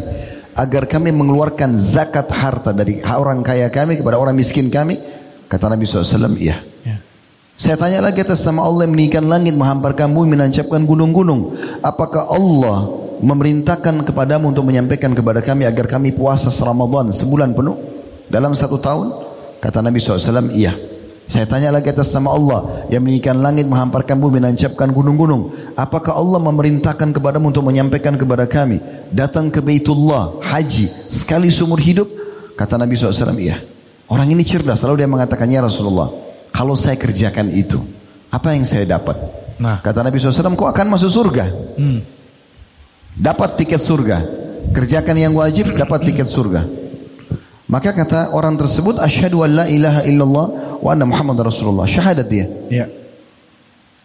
[0.52, 5.00] agar kami mengeluarkan zakat harta dari orang kaya kami kepada orang miskin kami?
[5.50, 6.69] Kata Nabi SAW, iya.
[7.60, 7.76] Ya.
[7.76, 11.52] Saya tanya lagi atas nama Allah yang meninggikan langit, menghamparkan bumi, menancapkan gunung-gunung.
[11.84, 12.88] Apakah Allah
[13.20, 17.76] memerintahkan kepadamu untuk menyampaikan kepada kami agar kami puasa Ramadan sebulan penuh
[18.32, 19.12] dalam satu tahun?
[19.60, 20.72] Kata Nabi SAW, iya.
[21.28, 25.52] Saya tanya lagi atas nama Allah yang meninggikan langit, menghamparkan bumi, menancapkan gunung-gunung.
[25.76, 28.80] Apakah Allah memerintahkan kepadamu untuk menyampaikan kepada kami
[29.12, 32.08] datang ke Baitullah haji sekali seumur hidup?
[32.56, 33.60] Kata Nabi SAW, iya.
[34.08, 37.78] Orang ini cerdas, lalu dia mengatakan, ya Rasulullah, kalau saya kerjakan itu,
[38.30, 39.16] apa yang saya dapat?
[39.60, 39.78] Nah.
[39.84, 41.46] Kata Nabi SAW, kau akan masuk surga.
[41.76, 42.00] Hmm.
[43.14, 44.18] Dapat tiket surga.
[44.70, 46.64] Kerjakan yang wajib, dapat tiket surga.
[47.70, 50.46] Maka kata orang tersebut, asyhadu an la ilaha illallah
[50.82, 51.86] wa anna Muhammad Rasulullah.
[51.86, 52.46] Syahadat dia.
[52.66, 52.86] Ya.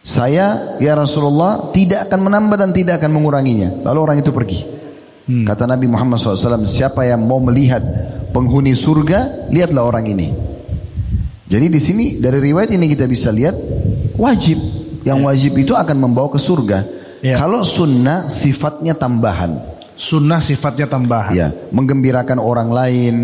[0.06, 3.82] Saya, ya Rasulullah, tidak akan menambah dan tidak akan menguranginya.
[3.82, 4.60] Lalu orang itu pergi.
[5.26, 7.82] Kata Nabi Muhammad SAW, siapa yang mau melihat
[8.30, 10.30] penghuni surga, lihatlah orang ini.
[11.46, 13.54] Jadi di sini dari riwayat ini kita bisa lihat
[14.18, 14.58] wajib.
[15.06, 16.82] Yang wajib itu akan membawa ke surga.
[17.22, 17.38] Ya.
[17.38, 19.78] Kalau sunnah sifatnya tambahan.
[19.94, 21.32] Sunnah sifatnya tambahan.
[21.32, 23.14] Ya, menggembirakan orang lain,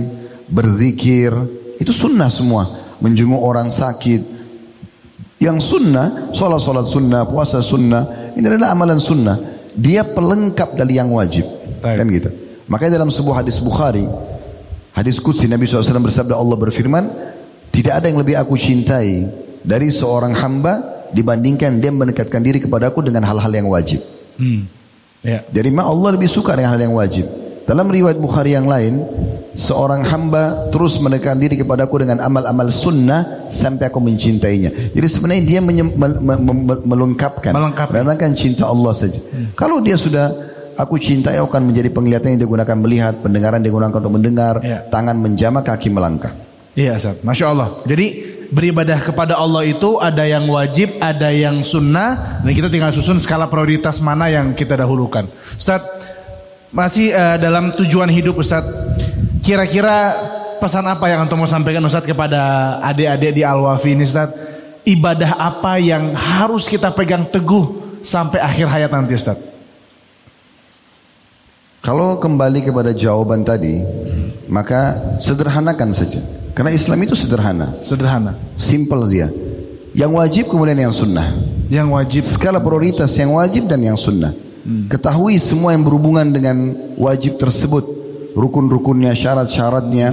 [0.47, 1.35] berzikir,
[1.83, 2.95] itu sunnah semua.
[3.03, 4.23] Menjenguk orang sakit.
[5.43, 9.37] Yang sunnah, sholat-sholat sunnah, puasa sunnah, ini adalah amalan sunnah.
[9.75, 11.43] Dia pelengkap dari yang wajib.
[11.83, 11.99] Baik.
[11.99, 12.31] Kan gitu.
[12.71, 14.07] Makanya dalam sebuah hadis Bukhari,
[14.95, 17.05] hadis Qudsi Nabi SAW bersabda Allah berfirman,
[17.73, 19.27] tidak ada yang lebih aku cintai
[19.65, 24.01] dari seorang hamba dibandingkan dia mendekatkan diri kepadaku dengan hal-hal yang wajib.
[24.37, 24.69] Hmm.
[25.23, 25.47] Ya.
[25.49, 27.25] Jadi memang Allah lebih suka dengan hal yang wajib.
[27.63, 29.07] Dalam riwayat Bukhari yang lain,
[29.55, 34.93] seorang hamba terus mendekatkan diri kepadaku dengan amal-amal sunnah sampai aku mencintainya.
[34.93, 37.95] Jadi sebenarnya dia menye- me- me- me- melengkapkan, Melengkapi.
[37.95, 39.21] mendatangkan cinta Allah saja.
[39.55, 40.35] Kalau dia sudah
[40.75, 44.83] aku cintai akan menjadi penglihatan yang digunakan melihat, pendengaran digunakan untuk mendengar, Ya.
[44.91, 46.35] tangan menjama, kaki melangkah.
[46.73, 47.21] Iya, Ustaz.
[47.21, 47.69] Masya Allah.
[47.85, 48.07] Jadi
[48.53, 53.49] beribadah kepada Allah itu ada yang wajib, ada yang sunnah, dan kita tinggal susun skala
[53.49, 55.29] prioritas mana yang kita dahulukan.
[55.57, 55.85] Ustaz,
[56.73, 58.65] masih eh, dalam tujuan hidup Ustaz.
[59.45, 60.17] Kira-kira
[60.63, 64.33] pesan apa yang antum mau sampaikan Ustaz kepada adik-adik di Al-Wafi ini Ustaz?
[64.83, 69.37] Ibadah apa yang harus kita pegang teguh sampai akhir hayat nanti Ustaz?
[71.83, 73.83] Kalau kembali kepada jawaban tadi,
[74.47, 76.23] maka sederhanakan saja.
[76.53, 78.37] Karena Islam itu sederhana, Sederhana.
[78.61, 79.33] simple dia.
[79.97, 81.33] Yang wajib kemudian yang sunnah.
[81.73, 84.37] Yang wajib Skala prioritas yang wajib dan yang sunnah.
[84.63, 86.57] Ketahui semua yang berhubungan dengan
[87.01, 87.83] wajib tersebut.
[88.37, 90.13] Rukun-rukunnya, syarat-syaratnya.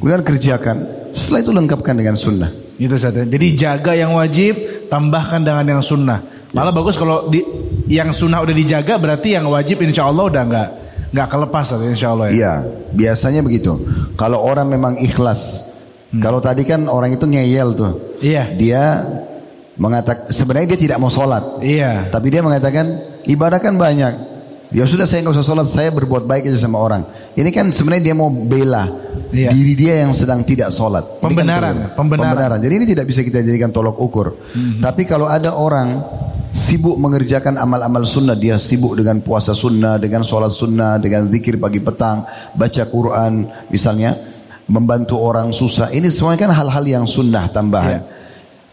[0.00, 0.76] Kemudian kerjakan.
[1.12, 2.52] Setelah itu lengkapkan dengan sunnah.
[2.76, 3.24] Itu saja.
[3.24, 6.20] Jadi jaga yang wajib, tambahkan dengan yang sunnah.
[6.52, 7.40] Malah bagus kalau di,
[7.88, 10.68] yang sunnah udah dijaga, berarti yang wajib insya Allah udah nggak
[11.12, 12.32] nggak kelepas tadi insya Allah ya.
[12.32, 12.52] Iya,
[12.90, 13.76] biasanya begitu.
[14.16, 15.68] Kalau orang memang ikhlas.
[16.12, 17.92] Kalau tadi kan orang itu ngeyel tuh.
[18.20, 18.52] Iya.
[18.52, 18.84] Dia
[19.80, 21.60] mengatakan sebenarnya dia tidak mau sholat.
[21.64, 22.12] Iya.
[22.12, 22.84] Tapi dia mengatakan
[23.24, 24.32] ibadah kan banyak.
[24.72, 27.04] Ya sudah saya nggak usah sholat, saya berbuat baik aja sama orang.
[27.36, 28.88] Ini kan sebenarnya dia mau bela
[29.32, 29.52] Iya.
[29.52, 31.20] diri dia yang sedang tidak sholat.
[31.20, 31.96] Kan Pembenaran, keliru.
[31.96, 32.56] pembenaran.
[32.60, 34.36] Jadi ini tidak bisa kita jadikan tolok ukur.
[34.80, 36.00] Tapi kalau ada orang
[36.72, 41.84] sibuk mengerjakan amal-amal sunnah, dia sibuk dengan puasa sunnah, dengan sholat sunnah, dengan zikir pagi
[41.84, 42.24] petang,
[42.56, 44.16] baca Quran, misalnya
[44.72, 45.92] membantu orang susah.
[45.92, 48.00] Ini semuanya kan hal-hal yang sunnah tambahan.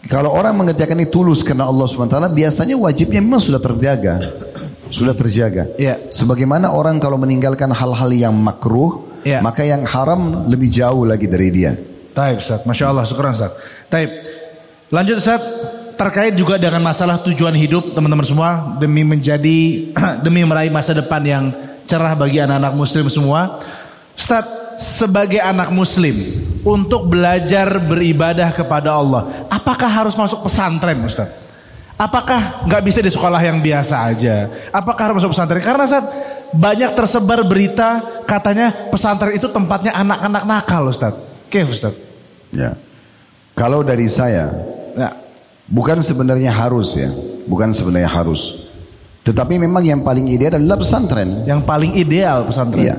[0.07, 4.23] Kalau orang mengerjakan ini tulus karena Allah SWT, biasanya wajibnya memang sudah terjaga.
[4.89, 5.69] sudah terjaga.
[5.77, 6.09] Iya.
[6.09, 9.37] Sebagaimana orang kalau meninggalkan hal-hal yang makruh, Iya.
[9.43, 11.77] maka yang haram lebih jauh lagi dari dia.
[12.15, 13.53] Taib Ustaz, Masya Allah, syukuran Ustaz.
[13.85, 14.09] Taib,
[14.89, 15.43] lanjut Ustaz,
[15.99, 19.91] terkait juga dengan masalah tujuan hidup teman-teman semua demi menjadi
[20.25, 21.51] demi meraih masa depan yang
[21.83, 23.59] cerah bagi anak-anak muslim semua.
[24.15, 24.47] Ustaz,
[24.79, 26.15] sebagai anak muslim
[26.63, 31.27] untuk belajar beribadah kepada Allah, apakah harus masuk pesantren Ustaz?
[31.99, 34.47] Apakah nggak bisa di sekolah yang biasa aja?
[34.71, 35.59] Apakah harus masuk pesantren?
[35.59, 36.07] Karena saat
[36.55, 41.11] banyak tersebar berita katanya pesantren itu tempatnya anak-anak nakal Ustaz.
[41.43, 41.91] Oke Ustaz.
[42.55, 42.79] Ya.
[43.51, 44.47] Kalau dari saya,
[44.95, 45.28] Ya.
[45.69, 47.13] Bukan sebenarnya harus ya,
[47.45, 48.67] bukan sebenarnya harus.
[49.23, 51.45] Tetapi memang yang paling ideal adalah pesantren.
[51.45, 52.81] Yang paling ideal pesantren.
[52.81, 52.97] Iya.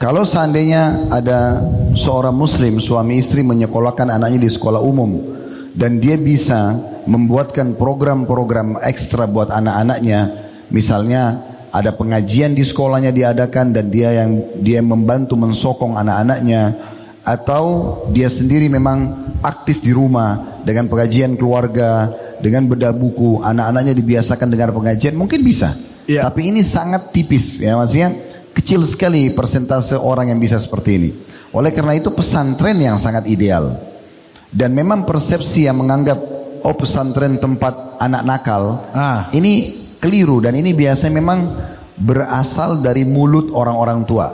[0.00, 1.60] Kalau seandainya ada
[1.92, 5.20] seorang muslim suami istri menyekolahkan anaknya di sekolah umum
[5.76, 6.72] dan dia bisa
[7.04, 10.20] membuatkan program-program ekstra buat anak-anaknya,
[10.72, 16.74] misalnya ada pengajian di sekolahnya diadakan dan dia yang dia membantu mensokong anak-anaknya
[17.24, 17.64] atau
[18.10, 22.08] dia sendiri memang aktif di rumah dengan pengajian keluarga,
[22.40, 25.76] dengan bedah buku, anak-anaknya dibiasakan dengar pengajian, mungkin bisa.
[26.08, 26.26] Iya.
[26.26, 28.10] Tapi ini sangat tipis ya maksudnya
[28.50, 31.10] kecil sekali persentase orang yang bisa seperti ini.
[31.54, 33.78] Oleh karena itu pesantren yang sangat ideal.
[34.50, 36.18] Dan memang persepsi yang menganggap
[36.66, 39.30] oh pesantren tempat anak nakal Ah.
[39.30, 41.38] ini keliru dan ini biasanya memang
[41.94, 44.26] berasal dari mulut orang-orang tua.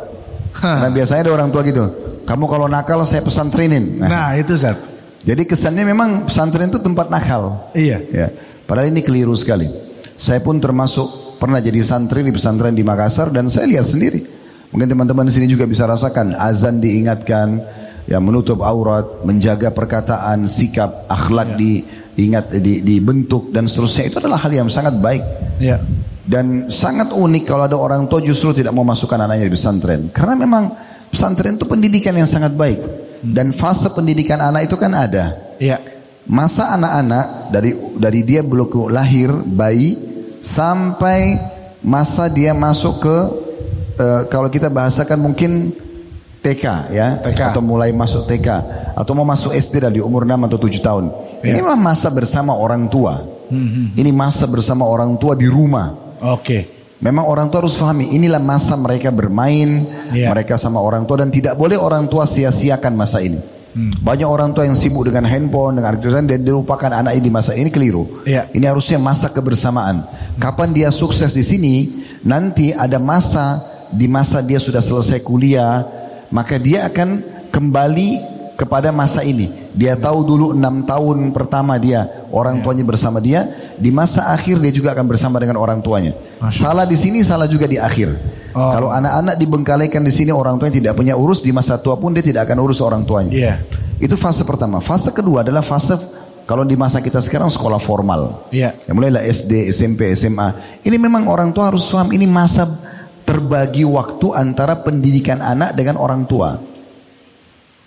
[0.56, 0.86] Hah.
[0.86, 1.84] Nah biasanya ada orang tua gitu.
[2.26, 4.02] Kamu kalau nakal saya pesantrenin.
[4.02, 4.74] Nah, Nah itu Ustaz.
[5.22, 7.70] jadi kesannya memang pesantren itu tempat nakal.
[7.72, 8.02] Iya.
[8.10, 8.28] Ya,
[8.66, 9.70] padahal ini keliru sekali.
[10.18, 14.26] Saya pun termasuk pernah jadi santri di pesantren di Makassar dan saya lihat sendiri.
[14.74, 17.62] Mungkin teman-teman di sini juga bisa rasakan azan diingatkan,
[18.10, 24.50] ya menutup aurat, menjaga perkataan, sikap, akhlak diingat, di, dibentuk dan seterusnya itu adalah hal
[24.50, 25.22] yang sangat baik.
[25.62, 25.78] Iya.
[26.26, 30.10] Dan sangat unik kalau ada orang tua justru tidak mau masukkan anaknya di pesantren.
[30.10, 30.64] Karena memang
[31.16, 32.76] pesantren itu pendidikan yang sangat baik.
[33.24, 35.56] Dan fase pendidikan anak itu kan ada.
[35.56, 35.80] Iya.
[36.28, 39.96] Masa anak-anak dari dari dia belum lahir bayi
[40.36, 41.40] sampai
[41.80, 43.16] masa dia masuk ke
[43.96, 45.72] eh, kalau kita bahasakan mungkin
[46.44, 47.40] TK ya TK.
[47.50, 48.48] atau mulai masuk TK
[48.94, 51.04] atau mau masuk SD dari umur 6 atau 7 tahun.
[51.40, 51.56] Ya.
[51.56, 53.22] Ini mah masa bersama orang tua.
[53.94, 56.18] Ini masa bersama orang tua di rumah.
[56.20, 56.75] Oke.
[56.96, 59.84] Memang orang tua harus pahami inilah masa mereka bermain,
[60.16, 60.32] Iya.
[60.32, 63.36] mereka sama orang tua dan tidak boleh orang tua sia-siakan masa ini.
[63.76, 63.92] Hmm.
[64.00, 67.52] Banyak orang tua yang sibuk dengan handphone, dengan aktivitas dan dilupakan anak ini di masa
[67.52, 68.24] ini keliru.
[68.24, 68.48] Iya.
[68.48, 70.08] Ini harusnya masa kebersamaan.
[70.40, 71.74] Kapan dia sukses di sini,
[72.24, 73.60] nanti ada masa
[73.92, 75.84] di masa dia sudah selesai kuliah,
[76.32, 77.20] maka dia akan
[77.52, 79.52] kembali kepada masa ini.
[79.76, 83.44] Dia tahu dulu enam tahun pertama dia orang tuanya bersama dia,
[83.76, 86.16] di masa akhir dia juga akan bersama dengan orang tuanya.
[86.40, 88.12] Masya Salah di sini, salah juga di akhir.
[88.56, 88.72] Oh.
[88.72, 92.24] Kalau anak-anak dibengkalikan di sini orang tuanya tidak punya urus di masa tua pun dia
[92.24, 93.32] tidak akan urus orang tuanya.
[93.32, 93.54] Iya.
[94.00, 94.80] Itu fase pertama.
[94.80, 95.96] Fase kedua adalah fase
[96.48, 98.48] kalau di masa kita sekarang sekolah formal.
[98.54, 98.72] Iya.
[98.86, 100.80] Ya, mulailah SD, SMP, SMA.
[100.86, 102.64] Ini memang orang tua harus paham ini masa
[103.26, 106.56] terbagi waktu antara pendidikan anak dengan orang tua.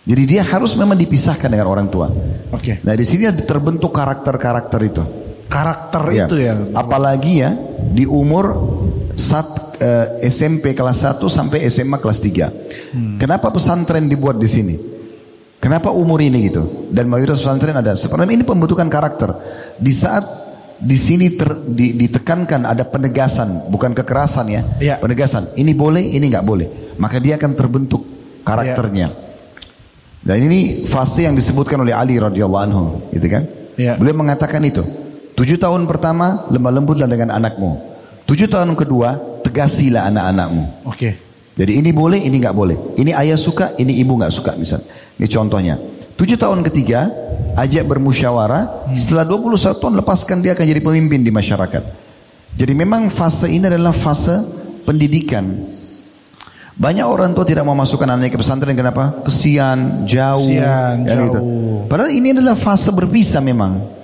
[0.10, 2.12] Jadi dia harus memang dipisahkan dengan orang tua.
[2.52, 2.82] Oke.
[2.84, 5.04] Nah di sini terbentuk karakter-karakter itu.
[5.50, 6.26] Karakter Ya.
[6.26, 6.54] itu ya.
[6.72, 7.52] Apalagi ya
[7.90, 8.54] di umur
[9.18, 13.18] saat eh, SMP kelas 1 sampai SMA kelas 3.
[13.18, 14.76] Kenapa pesantren dibuat di sini?
[15.60, 16.88] Kenapa umur ini gitu?
[16.94, 17.92] Dan mayoritas pesantren ada.
[17.96, 19.36] Sebenarnya ini pembentukan karakter.
[19.76, 20.24] Di saat
[20.80, 24.62] di sini ter- di- ditekankan ada penegasan, bukan kekerasan ya.
[24.80, 24.96] Iya.
[25.04, 25.52] Penegasan.
[25.58, 26.96] Ini boleh, ini nggak boleh.
[26.96, 28.08] Maka dia akan terbentuk
[28.48, 29.12] karakternya.
[30.20, 33.44] Dan ini fase yang disebutkan oleh Ali radhiyallahu anhu, gitu kan?
[33.76, 33.96] Iya.
[33.96, 34.84] Beliau mengatakan itu.
[35.39, 37.80] Tujuh tahun pertama lemah lembutlah dengan anakmu.
[38.28, 40.84] Tujuh tahun kedua tegasilah anak-anakmu.
[40.84, 41.15] Oke.
[41.56, 42.75] Jadi ini boleh, ini nggak boleh.
[42.99, 44.84] Ini ayah suka, ini ibu nggak suka misal.
[45.15, 45.80] Ini contohnya.
[46.19, 47.08] Tujuh tahun ketiga
[47.56, 48.91] ajak bermusyawarah.
[48.99, 51.84] Setelah 21 tahun lepaskan dia akan jadi pemimpin di masyarakat.
[52.60, 54.43] Jadi memang fase ini adalah fase
[54.84, 55.47] pendidikan.
[56.75, 59.23] Banyak orang tua tidak mau masukkan anaknya ke pesantren kenapa?
[59.23, 61.39] Kesian, jauh, Kesian, kan gitu.
[61.39, 61.80] jauh.
[61.88, 63.99] Padahal ini adalah fase berpisah memang.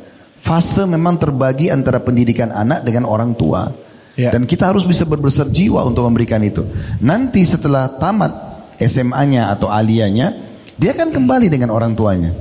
[0.46, 3.66] Fase memang terbagi antara pendidikan anak dengan orang tua.
[4.14, 4.30] Ya.
[4.30, 6.62] Dan kita harus bisa berbesar jiwa untuk memberikan itu.
[7.02, 8.32] Nanti setelah tamat
[8.78, 10.38] SMA-nya atau aliyahnya,
[10.78, 12.32] dia akan kembali dengan orang tuanya.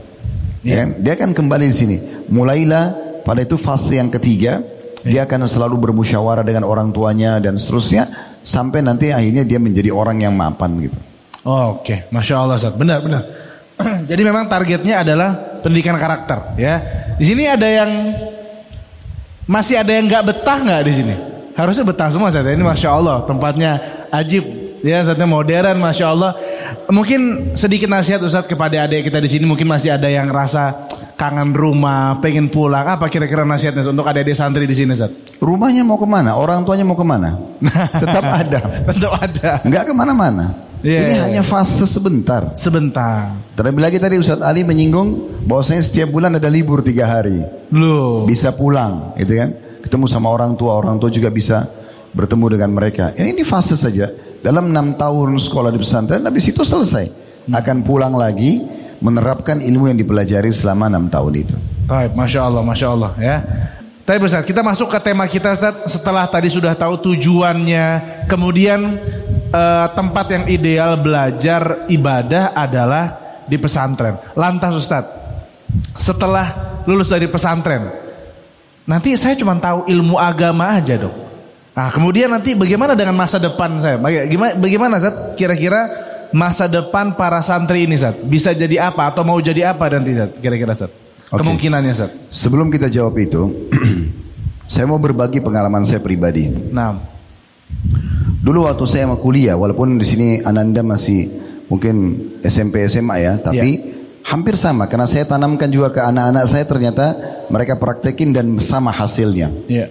[0.60, 0.84] Ya.
[0.84, 1.00] kan?
[1.00, 1.96] Dia akan kembali di sini.
[2.28, 2.84] Mulailah
[3.24, 4.60] pada itu fase yang ketiga,
[5.00, 10.20] dia akan selalu bermusyawarah dengan orang tuanya dan seterusnya sampai nanti akhirnya dia menjadi orang
[10.20, 10.98] yang mapan gitu.
[11.44, 12.56] Oh, Oke, masya Allah.
[12.72, 13.22] Benar, benar.
[14.10, 16.74] Jadi memang targetnya adalah pendidikan karakter, ya.
[17.18, 17.90] Di sini ada yang
[19.44, 21.14] masih ada yang nggak betah nggak di sini?
[21.54, 22.42] Harusnya betah semua Ustaz.
[22.42, 23.70] Ini Masya Allah tempatnya
[24.10, 24.42] ajib.
[24.84, 26.32] Ya Ustaznya modern Masya Allah.
[26.90, 29.46] Mungkin sedikit nasihat Ustaz kepada adik kita di sini.
[29.46, 32.84] Mungkin masih ada yang rasa kangen rumah, pengen pulang.
[32.84, 35.14] Apa kira-kira nasihatnya untuk adik-adik santri di sini Ustaz?
[35.38, 36.34] Rumahnya mau ke mana?
[36.34, 37.38] Orang tuanya mau ke mana?
[38.02, 38.60] Tetap ada.
[38.90, 39.50] Tentu ada.
[39.62, 40.63] Nggak ke mana-mana.
[40.84, 42.52] Iya, Ini hanya fase sebentar.
[42.52, 43.32] Sebentar.
[43.56, 47.40] Terlebih lagi tadi Ustadz Ali menyinggung bahwasanya setiap bulan ada libur tiga hari.
[47.72, 48.28] Loh.
[48.28, 49.56] Bisa pulang, gitu kan?
[49.80, 51.64] Ketemu sama orang tua, orang tua juga bisa
[52.12, 53.16] bertemu dengan mereka.
[53.16, 54.12] Ini, ini fase saja.
[54.44, 57.08] Dalam enam tahun sekolah di pesantren, habis itu selesai.
[57.48, 58.60] Akan pulang lagi
[59.00, 61.56] menerapkan ilmu yang dipelajari selama enam tahun itu.
[61.88, 63.36] Baik, Masya Allah, Masya Allah ya.
[64.04, 67.84] Tapi Ustaz, kita masuk ke tema kita Ustaz setelah tadi sudah tahu tujuannya,
[68.28, 69.00] kemudian
[69.54, 73.04] eh, tempat yang ideal belajar ibadah adalah
[73.46, 74.18] di pesantren.
[74.34, 75.04] Lantas Ustaz,
[75.94, 77.88] setelah lulus dari pesantren,
[78.88, 81.14] nanti saya cuma tahu ilmu agama aja dong.
[81.74, 83.98] Nah, kemudian nanti bagaimana dengan masa depan saya?
[83.98, 85.90] Bagaimana, bagaimana Ustaz kira-kira
[86.30, 88.14] masa depan para santri ini Ustaz?
[88.22, 90.30] Bisa jadi apa atau mau jadi apa nanti Ustaz?
[90.38, 90.90] Kira-kira Ustaz?
[91.34, 91.42] Oke.
[91.42, 92.10] Kemungkinannya Ustaz.
[92.30, 93.70] Sebelum kita jawab itu,
[94.72, 96.46] saya mau berbagi pengalaman saya pribadi.
[96.70, 96.94] Nah,
[98.44, 101.32] Dulu waktu saya mau kuliah, walaupun di sini Ananda masih
[101.72, 103.80] mungkin SMP SMA ya, tapi
[104.20, 107.04] hampir sama karena saya tanamkan juga ke anak-anak saya ternyata
[107.48, 109.48] mereka praktekin dan sama hasilnya.
[109.64, 109.88] iya.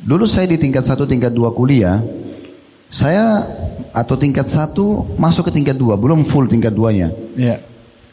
[0.00, 2.00] Dulu saya di tingkat satu, tingkat dua kuliah,
[2.88, 3.44] saya
[3.92, 7.12] atau tingkat satu masuk ke tingkat dua, belum full tingkat duanya.
[7.36, 7.60] Iya.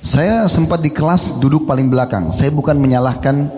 [0.03, 2.29] Saya sempat di kelas duduk paling belakang.
[2.29, 3.49] Saya bukan menyalahkan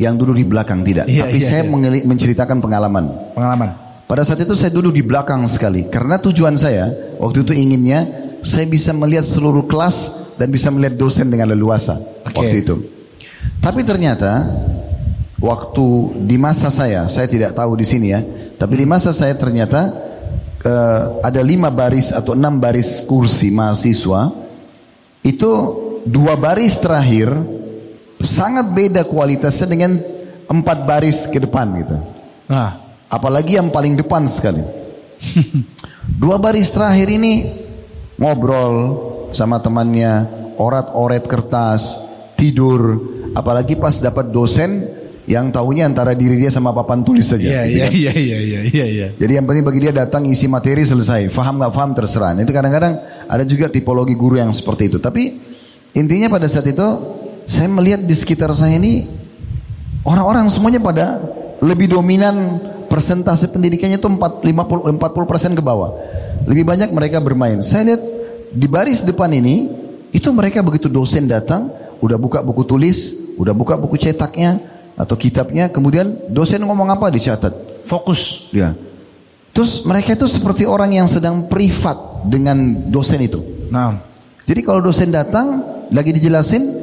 [0.00, 1.70] yang duduk di belakang tidak, Iya, tapi iya, saya iya.
[1.70, 3.04] mengeli- menceritakan pengalaman.
[3.36, 3.89] Pengalaman.
[4.10, 6.90] Pada saat itu saya duduk di belakang sekali karena tujuan saya
[7.22, 8.10] waktu itu inginnya
[8.42, 9.96] saya bisa melihat seluruh kelas
[10.34, 11.94] dan bisa melihat dosen dengan leluasa
[12.26, 12.42] Oke.
[12.42, 12.74] waktu itu.
[13.62, 14.50] Tapi ternyata
[15.38, 15.86] waktu
[16.26, 18.18] di masa saya, saya tidak tahu di sini ya,
[18.58, 19.94] tapi di masa saya ternyata
[20.58, 24.32] eh, ada lima baris atau enam baris kursi mahasiswa
[25.22, 25.50] itu
[26.02, 27.30] dua baris terakhir
[28.26, 30.02] sangat beda kualitasnya dengan
[30.50, 31.96] empat baris ke depan gitu.
[32.50, 32.79] Nah,
[33.10, 34.62] Apalagi yang paling depan sekali.
[36.22, 37.50] Dua baris terakhir ini
[38.16, 38.74] ngobrol
[39.34, 41.98] sama temannya, orat-oret kertas,
[42.38, 43.02] tidur.
[43.34, 44.86] Apalagi pas dapat dosen
[45.30, 47.46] yang tahunya antara diri dia sama papan tulis iya saja.
[47.46, 47.92] gitu iya kan.
[47.94, 49.08] iya iya iya iya iya.
[49.14, 51.30] Jadi yang penting bagi dia datang isi materi selesai.
[51.30, 52.34] Faham nggak faham terserah.
[52.34, 52.98] Nah, Itu kadang-kadang
[53.30, 54.98] ada juga tipologi guru yang seperti itu.
[54.98, 55.38] Tapi
[55.94, 56.88] intinya pada saat itu
[57.46, 59.06] saya melihat di sekitar saya ini
[60.02, 61.22] orang-orang semuanya pada
[61.62, 62.58] lebih dominan
[62.90, 65.94] persentase pendidikannya itu 4, 50, 40 persen ke bawah.
[66.50, 67.62] Lebih banyak mereka bermain.
[67.62, 68.02] Saya lihat
[68.50, 69.70] di baris depan ini
[70.10, 71.70] itu mereka begitu dosen datang
[72.02, 74.58] udah buka buku tulis, udah buka buku cetaknya
[74.98, 77.86] atau kitabnya, kemudian dosen ngomong apa dicatat.
[77.86, 78.50] Fokus.
[78.50, 78.74] Ya.
[79.54, 83.40] Terus mereka itu seperti orang yang sedang privat dengan dosen itu.
[83.70, 84.10] Nah,
[84.50, 85.62] Jadi kalau dosen datang
[85.94, 86.74] lagi dijelasin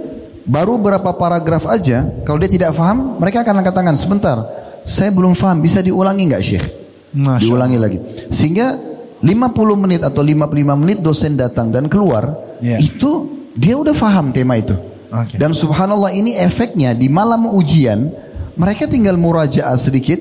[0.48, 4.38] baru berapa paragraf aja, kalau dia tidak paham, mereka akan angkat tangan sebentar.
[4.88, 6.66] Saya belum paham, bisa diulangi nggak Syekh?
[7.12, 7.98] Masya diulangi lagi.
[8.32, 8.80] Sehingga
[9.20, 10.48] 50 menit atau 55
[10.80, 12.32] menit dosen datang dan keluar,
[12.64, 12.80] Iya.
[12.80, 13.12] itu
[13.54, 14.74] dia udah paham tema itu.
[15.08, 15.36] Oke.
[15.36, 18.12] Dan subhanallah ini efeknya di malam ujian,
[18.56, 20.20] mereka tinggal murajaah sedikit,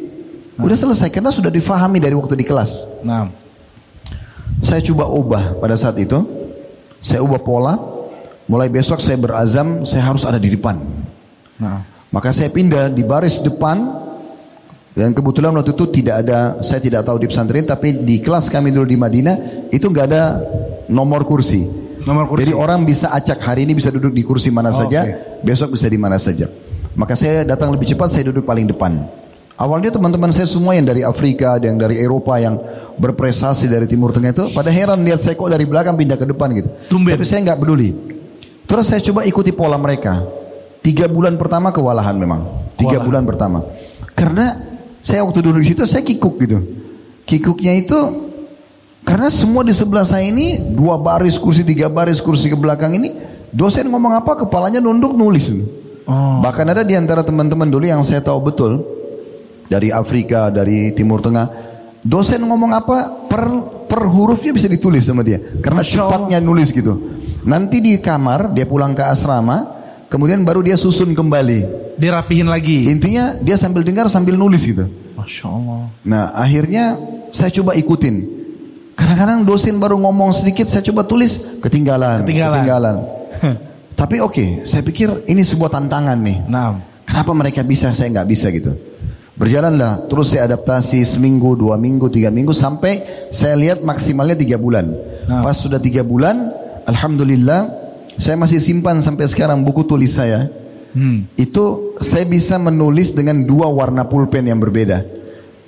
[0.57, 2.87] udah selesai karena sudah difahami dari waktu di kelas.
[3.03, 3.29] nah,
[4.63, 6.17] Saya coba ubah pada saat itu.
[6.99, 7.75] Saya ubah pola.
[8.47, 10.79] Mulai besok saya berazam saya harus ada di depan.
[11.59, 11.83] nah.
[12.15, 14.06] Maka saya pindah di baris depan.
[14.97, 18.73] Dan kebetulan waktu itu tidak ada, saya tidak tahu di pesantren, tapi di kelas kami
[18.73, 20.41] dulu di Madinah itu nggak ada
[20.89, 21.69] nomor kursi.
[22.01, 22.49] Nomor kursi.
[22.49, 25.45] Jadi orang bisa acak hari ini bisa duduk di kursi mana Oh, saja, oke.
[25.45, 26.49] besok bisa di mana saja.
[26.97, 29.05] Maka saya datang lebih cepat, saya duduk paling depan.
[29.57, 32.57] Awalnya teman-teman saya semua yang dari Afrika, yang dari Eropa, yang
[32.97, 36.57] berprestasi dari Timur Tengah itu, pada heran lihat saya kok dari belakang pindah ke depan
[36.57, 36.69] gitu.
[36.89, 37.17] Tumben.
[37.21, 37.93] Tapi saya nggak peduli.
[38.65, 40.25] Terus saya coba ikuti pola mereka.
[40.81, 42.41] Tiga bulan pertama kewalahan memang.
[42.77, 43.05] Tiga Kewalahan.
[43.05, 43.59] bulan pertama.
[44.13, 44.47] Karena
[45.07, 46.59] saya waktu duduk di situ saya kikuk gitu.
[47.23, 47.99] Kikuknya itu
[49.07, 53.15] karena semua di sebelah saya ini dua baris kursi, tiga baris kursi ke belakang ini
[53.55, 55.55] dosen ngomong apa kepalanya nunduk nulis.
[56.11, 56.43] Oh.
[56.43, 58.83] Bahkan ada di antara teman-teman dulu yang saya tahu betul
[59.71, 61.47] dari Afrika, dari Timur Tengah,
[62.03, 63.47] dosen ngomong apa per
[63.87, 66.99] per hurufnya bisa ditulis sama dia karena cepatnya nulis gitu.
[67.47, 69.76] Nanti di kamar dia pulang ke asrama,
[70.09, 71.89] kemudian baru dia susun kembali.
[71.97, 72.91] Dirapihin lagi.
[72.91, 74.87] Intinya dia sambil dengar sambil nulis gitu.
[75.17, 75.83] Masya Allah.
[76.05, 76.99] Nah akhirnya
[77.33, 78.37] saya coba ikutin.
[78.97, 82.25] Kadang-kadang dosen baru ngomong sedikit saya coba tulis ketinggalan.
[82.25, 82.97] Ketinggalan.
[84.01, 86.39] Tapi oke, saya pikir ini sebuah tantangan nih.
[86.49, 86.77] Nah,
[87.07, 88.75] Kenapa mereka bisa, saya nggak bisa gitu.
[89.39, 94.91] Berjalanlah, terus saya adaptasi seminggu, dua minggu, tiga minggu, sampai saya lihat maksimalnya tiga bulan.
[95.31, 95.47] Nah.
[95.47, 96.51] Pas sudah tiga bulan,
[96.89, 97.86] Alhamdulillah,
[98.17, 100.49] saya masih simpan sampai sekarang buku tulis saya.
[100.97, 101.29] Hmm.
[101.37, 105.05] Itu saya bisa menulis dengan dua warna pulpen yang berbeda.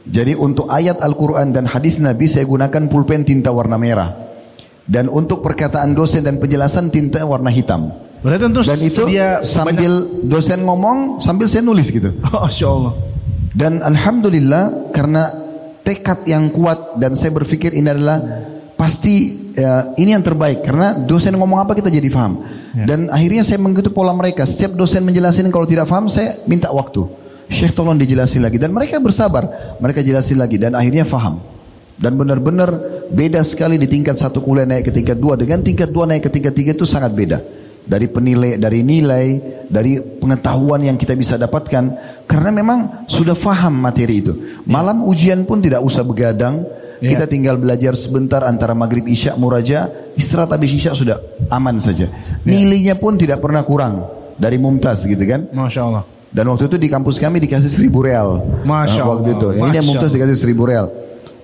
[0.08, 4.16] Jadi untuk ayat Al-Quran dan hadis Nabi saya gunakan pulpen tinta warna merah.
[4.88, 7.92] Dan untuk perkataan dosen dan penjelasan tinta warna hitam.
[8.24, 12.16] Berarti tentu Dan itu dia sambil dosen ngomong, sambil saya nulis gitu.
[12.24, 12.96] Masya Allah.
[13.52, 15.28] Dan Alhamdulillah karena
[15.84, 18.18] tekad yang kuat dan saya berpikir ini adalah
[18.78, 22.46] pasti ya, ini yang terbaik karena dosen ngomong apa kita jadi paham.
[22.78, 24.46] Dan akhirnya saya mengikuti pola mereka.
[24.46, 27.02] Setiap dosen menjelaskan kalau tidak paham saya minta waktu.
[27.50, 29.74] Syekh tolong dijelasin lagi dan mereka bersabar.
[29.82, 31.42] Mereka jelasin lagi dan akhirnya faham.
[31.98, 32.70] Dan benar-benar
[33.10, 36.30] beda sekali di tingkat satu kuliah naik ke tingkat dua dengan tingkat dua naik ke
[36.30, 37.42] tingkat tiga itu sangat beda.
[37.88, 39.26] Dari penilai, dari nilai,
[39.66, 41.84] dari pengetahuan yang kita bisa dapatkan
[42.28, 44.62] karena memang sudah faham materi itu.
[44.68, 46.62] Malam ujian pun tidak usah begadang.
[46.98, 47.14] Ya.
[47.14, 49.86] Kita tinggal belajar sebentar antara maghrib isya muraja,
[50.18, 52.10] istirahat habis isya sudah aman saja.
[52.42, 54.02] Nilainya pun tidak pernah kurang
[54.34, 55.46] dari mumtaz gitu kan.
[55.54, 56.02] Masya Allah.
[56.28, 58.42] Dan waktu itu di kampus kami dikasih seribu real.
[58.66, 59.38] Masya waktu Allah.
[59.38, 59.46] itu.
[59.62, 60.90] Ini yang mumtaz dikasih seribu real.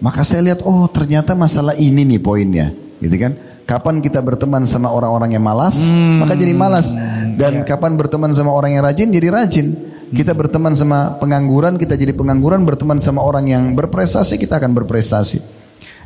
[0.02, 2.74] Maka saya lihat, oh ternyata masalah ini nih poinnya.
[3.00, 3.32] Gitu kan.
[3.64, 5.80] Kapan kita berteman sama orang-orang yang malas,
[6.20, 6.92] maka jadi malas.
[7.40, 9.72] Dan kapan berteman sama orang yang rajin, jadi rajin.
[10.10, 12.66] Kita berteman sama pengangguran, kita jadi pengangguran.
[12.66, 15.38] Berteman sama orang yang berprestasi, kita akan berprestasi.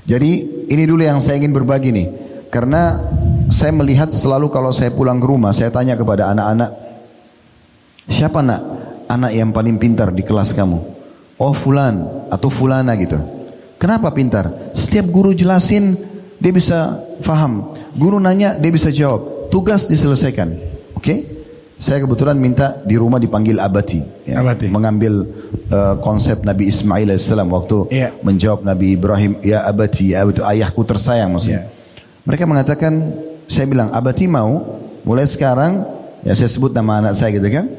[0.06, 0.30] Jadi
[0.70, 2.08] ini dulu yang saya ingin berbagi nih.
[2.48, 2.96] Karena
[3.48, 6.88] saya melihat selalu kalau saya pulang ke rumah, saya tanya kepada anak-anak,
[8.08, 8.60] Siapa nak
[9.04, 10.80] anak yang paling pintar di kelas kamu?
[11.38, 13.20] Oh fulan atau fulana gitu.
[13.76, 14.72] Kenapa pintar?
[14.72, 15.94] Setiap guru jelasin
[16.40, 17.76] dia bisa faham.
[17.94, 19.52] Guru nanya dia bisa jawab.
[19.52, 20.50] Tugas diselesaikan.
[20.96, 21.37] Oke?
[21.78, 24.66] Saya kebetulan minta di rumah dipanggil abati, ya, Abati.
[24.66, 25.22] mengambil
[25.70, 28.18] uh, konsep Nabi Ismail AS waktu Iya.
[28.18, 31.70] menjawab Nabi Ibrahim, ya abati, ya itu ayahku tersayang maksudnya.
[31.70, 32.26] Iya.
[32.26, 32.92] Mereka mengatakan,
[33.46, 34.58] saya bilang abati mau
[35.06, 35.86] mulai sekarang,
[36.26, 37.70] ya saya sebut nama anak saya gitu kan,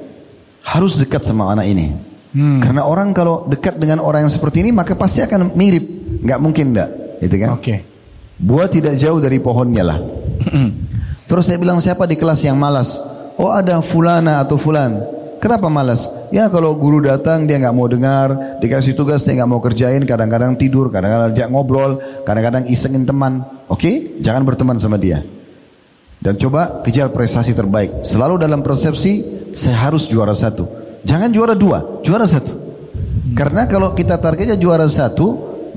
[0.63, 1.91] harus dekat sama anak ini.
[2.31, 2.63] Hmm.
[2.63, 5.83] Karena orang kalau dekat dengan orang yang seperti ini maka pasti akan mirip,
[6.23, 7.49] nggak mungkin enggak, gitu kan?
[7.59, 7.75] Oke.
[8.39, 9.99] Buah tidak jauh dari pohonnya lah.
[11.27, 13.08] Terus saya bilang siapa di kelas yang malas?
[13.39, 14.99] Oh ada fulana atau fulan.
[15.39, 16.11] Kenapa malas?
[16.35, 20.59] Ya kalau guru datang dia nggak mau dengar, dikasih tugas dia nggak mau kerjain, kadang-kadang
[20.59, 23.47] tidur, kadang-kadang ajak ngobrol, kadang-kadang isengin teman.
[23.71, 25.23] Oke, jangan berteman sama dia.
[26.19, 28.03] Dan coba kejar prestasi terbaik.
[28.03, 29.23] Selalu dalam persepsi
[29.55, 30.67] saya harus juara satu.
[31.07, 32.51] Jangan juara dua, juara satu.
[33.31, 35.27] Karena kalau kita targetnya juara satu,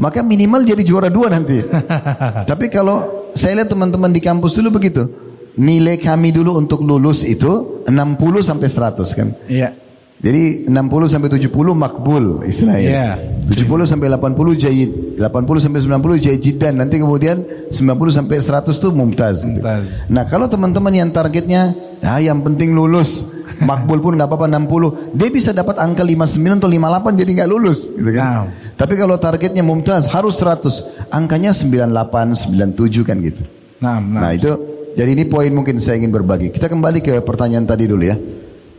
[0.02, 1.62] maka minimal jadi juara dua nanti.
[2.50, 5.06] Tapi kalau saya lihat teman-teman di kampus dulu begitu.
[5.52, 9.28] Nilai kami dulu untuk lulus itu 60 sampai 100 kan.
[9.48, 9.76] Iya.
[10.22, 12.88] Jadi 60 sampai 70 makbul istilahnya.
[12.88, 13.10] Iya.
[13.50, 16.78] 70 sampai 80 jayid, 80 sampai 90 jayid jiddan.
[16.78, 19.42] Nanti kemudian 90 sampai 100 tuh mumtaz.
[19.42, 19.58] gitu.
[19.58, 20.06] Mumtaz.
[20.06, 21.74] Nah, kalau teman-teman yang targetnya
[22.06, 23.26] ah yang penting lulus,
[23.58, 27.90] makbul pun nggak apa-apa 60, dia bisa dapat angka 59 atau 58 jadi nggak lulus
[27.90, 28.22] gitu kan.
[28.22, 28.44] Nah.
[28.78, 33.42] Tapi kalau targetnya mumtaz harus 100, angkanya 98, 97 kan gitu.
[33.82, 34.20] Nah, nah.
[34.22, 36.52] Nah, itu jadi ini poin mungkin saya ingin berbagi.
[36.52, 38.16] Kita kembali ke pertanyaan tadi dulu ya.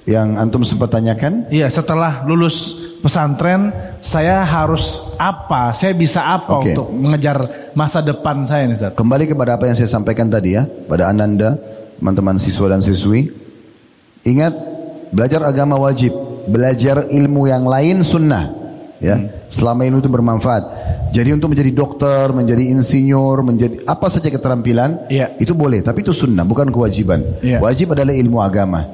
[0.03, 1.47] Yang antum sempat tanyakan.
[1.47, 3.72] Iya, setelah lulus pesantren,
[4.03, 5.72] saya harus apa?
[5.72, 6.76] Saya bisa apa Oke.
[6.76, 7.39] untuk mengejar
[7.72, 8.93] masa depan saya nih, Zat?
[8.99, 11.55] Kembali kepada apa yang saya sampaikan tadi ya, pada Ananda,
[11.99, 13.32] teman-teman siswa dan siswi.
[14.28, 14.55] Ingat,
[15.16, 16.11] belajar agama wajib,
[16.51, 18.62] belajar ilmu yang lain sunnah.
[19.04, 19.20] Ya,
[19.51, 20.64] selama ilmu itu bermanfaat.
[21.12, 25.36] Jadi untuk menjadi dokter, menjadi insinyur, menjadi apa saja keterampilan, Iya.
[25.38, 25.84] itu boleh.
[25.84, 27.20] Tapi itu sunnah, bukan kewajiban.
[27.43, 27.60] Iya.
[27.60, 28.88] Wajib adalah ilmu agama.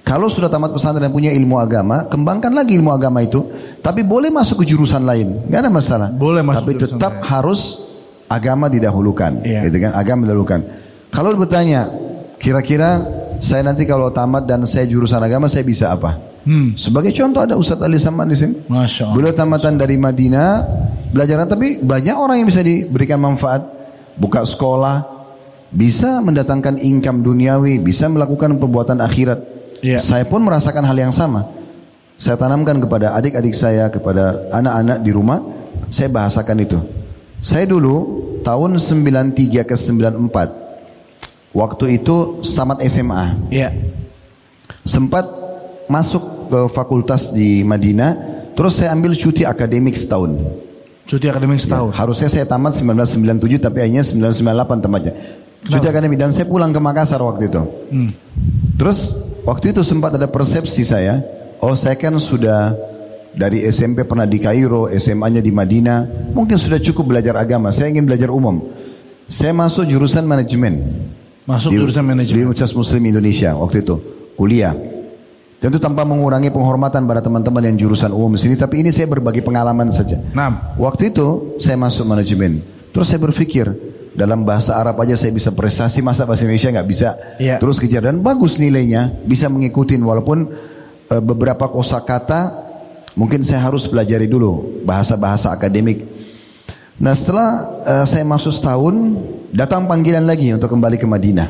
[0.00, 3.44] Kalau sudah tamat pesantren dan punya ilmu agama, kembangkan lagi ilmu agama itu.
[3.78, 6.08] Tapi boleh masuk ke jurusan lain, nggak ada masalah.
[6.08, 7.28] Boleh masuk Tapi tetap lain.
[7.28, 7.60] harus
[8.26, 9.68] agama didahulukan, Iya.
[9.68, 9.92] gitu kan?
[9.92, 10.60] Agama didahulukan.
[11.12, 11.92] Kalau bertanya,
[12.40, 13.04] kira-kira
[13.44, 16.16] saya nanti kalau tamat dan saya jurusan agama, saya bisa apa?
[16.40, 16.72] Hmm.
[16.72, 18.54] Sebagai contoh ada Ustadz Ali Saman di sini.
[18.64, 19.14] Masya Allah.
[19.16, 20.50] Beliau tamatan dari Madinah,
[21.12, 23.60] belajaran tapi banyak orang yang bisa diberikan manfaat,
[24.16, 25.04] buka sekolah,
[25.68, 29.40] bisa mendatangkan income duniawi, bisa melakukan perbuatan akhirat.
[29.84, 30.00] Iya.
[30.00, 31.44] Saya pun merasakan hal yang sama.
[32.20, 35.40] Saya tanamkan kepada adik-adik saya, kepada anak-anak di rumah,
[35.88, 36.76] saya bahasakan itu.
[37.40, 43.72] Saya dulu tahun 93 ke 94, waktu itu tamat SMA Iya.
[44.84, 45.39] sempat
[45.90, 48.14] masuk ke fakultas di Madinah,
[48.54, 50.38] terus saya ambil cuti akademik setahun.
[51.10, 51.90] Cuti akademik setahun.
[51.90, 55.14] Harusnya saya tamat 1997 tapi akhirnya 1998 tempatnya.
[55.66, 57.62] Cuti akademik dan saya pulang ke Makassar waktu itu.
[57.90, 58.10] Hmm.
[58.78, 61.20] Terus waktu itu sempat ada persepsi saya,
[61.58, 62.72] oh saya kan sudah
[63.34, 67.70] dari SMP pernah di Kairo, SMA-nya di Madinah, mungkin sudah cukup belajar agama.
[67.70, 68.70] Saya ingin belajar umum.
[69.30, 70.82] Saya masuk jurusan manajemen.
[71.46, 72.50] Masuk di, jurusan Di manajemen.
[72.50, 73.96] Universitas Muslim Indonesia waktu itu,
[74.34, 74.74] kuliah.
[75.60, 79.92] Tentu tanpa mengurangi penghormatan pada teman-teman yang jurusan umum sini, tapi ini saya berbagi pengalaman
[79.92, 80.16] saja.
[80.32, 82.64] Nah, Waktu itu saya masuk manajemen.
[82.96, 83.68] Terus saya berpikir
[84.16, 87.08] dalam bahasa Arab aja saya bisa prestasi masa bahasa Indonesia nggak bisa.
[87.36, 87.60] Iya.
[87.60, 90.48] Terus kejar dan bagus nilainya bisa mengikuti walaupun
[91.12, 92.68] eh, beberapa kosakata
[93.14, 96.08] mungkin saya harus pelajari dulu bahasa-bahasa akademik.
[96.98, 97.48] Nah setelah
[97.84, 98.94] eh, saya masuk setahun
[99.54, 101.48] datang panggilan lagi untuk kembali ke Madinah.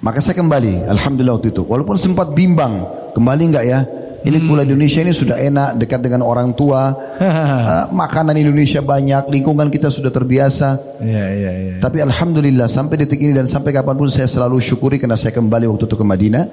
[0.00, 1.60] Maka saya kembali, Alhamdulillah waktu itu.
[1.68, 3.80] Walaupun sempat bimbang, kembali nggak ya?
[4.20, 9.68] Ini kuliah Indonesia ini sudah enak, dekat dengan orang tua, Eh, makanan Indonesia banyak, lingkungan
[9.68, 11.00] kita sudah terbiasa.
[11.00, 11.74] Iya, iya, iya.
[11.76, 15.68] Tapi Alhamdulillah sampai detik ini dan sampai kapan pun saya selalu syukuri karena saya kembali
[15.68, 16.44] waktu itu ke Madinah.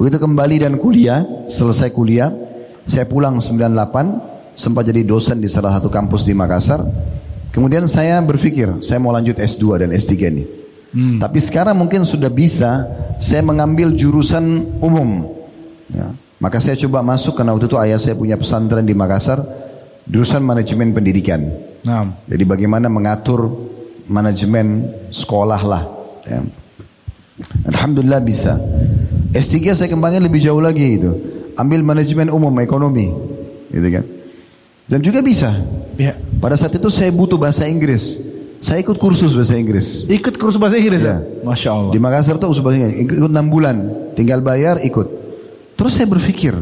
[0.00, 2.32] Begitu kembali dan kuliah, selesai kuliah,
[2.88, 6.80] saya pulang 98, sempat jadi dosen di salah satu kampus di Makassar.
[7.52, 10.12] Kemudian saya berpikir, saya mau lanjut S2 dan S3
[10.94, 11.20] ini.
[11.20, 12.86] Tapi sekarang mungkin sudah bisa
[13.20, 15.26] saya mengambil jurusan umum.
[15.92, 16.12] Ya.
[16.38, 19.42] Maka saya coba masuk karena waktu itu ayah saya punya pesantren di Makassar,
[20.06, 21.42] jurusan manajemen pendidikan.
[21.82, 23.50] Nah, Jadi bagaimana mengatur
[24.06, 25.82] manajemen sekolah lah.
[26.24, 26.40] Ya.
[27.68, 28.56] Alhamdulillah bisa.
[29.34, 31.10] S3 saya kembangin lebih jauh lagi itu.
[31.58, 33.10] Ambil manajemen umum ekonomi.
[33.68, 34.04] Gitu kan.
[34.88, 35.52] Dan juga bisa.
[36.00, 36.16] ya.
[36.38, 38.27] Pada saat itu saya butuh bahasa Inggris.
[38.58, 40.02] Saya ikut kursus bahasa Inggris.
[40.10, 41.22] Ikut kursus bahasa Inggris ya?
[41.22, 41.46] Iya.
[41.46, 41.92] Masya Allah.
[41.94, 43.22] Di Makassar tuh kursus bahasa Inggris.
[43.22, 43.76] Ikut 6 bulan.
[44.18, 45.06] Tinggal bayar ikut.
[45.78, 46.54] Terus saya berpikir.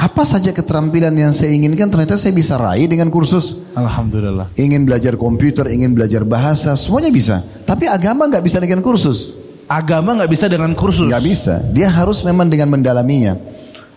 [0.00, 3.60] Apa saja keterampilan yang saya inginkan ternyata saya bisa raih dengan kursus.
[3.76, 4.48] Alhamdulillah.
[4.56, 7.44] Ingin belajar komputer, ingin belajar bahasa, semuanya bisa.
[7.68, 9.36] Tapi agama nggak bisa dengan kursus.
[9.68, 11.04] Agama nggak bisa dengan kursus.
[11.04, 11.60] Nggak bisa.
[11.76, 13.36] Dia harus memang dengan mendalaminya.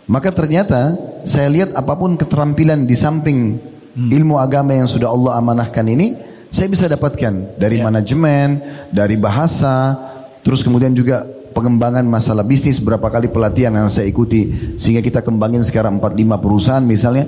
[0.03, 3.55] Maka ternyata saya lihat apa pun keterampilan di samping
[3.95, 6.19] ilmu agama yang sudah Allah amanahkan ini,
[6.53, 7.89] saya bisa dapatkan dari Ya.
[7.89, 8.61] manajemen,
[8.93, 9.97] dari bahasa,
[10.45, 15.61] terus kemudian juga pengembangan masalah bisnis berapa kali pelatihan yang saya ikuti sehingga kita kembangin
[15.61, 17.25] sekarang 4-5 perusahaan misalnya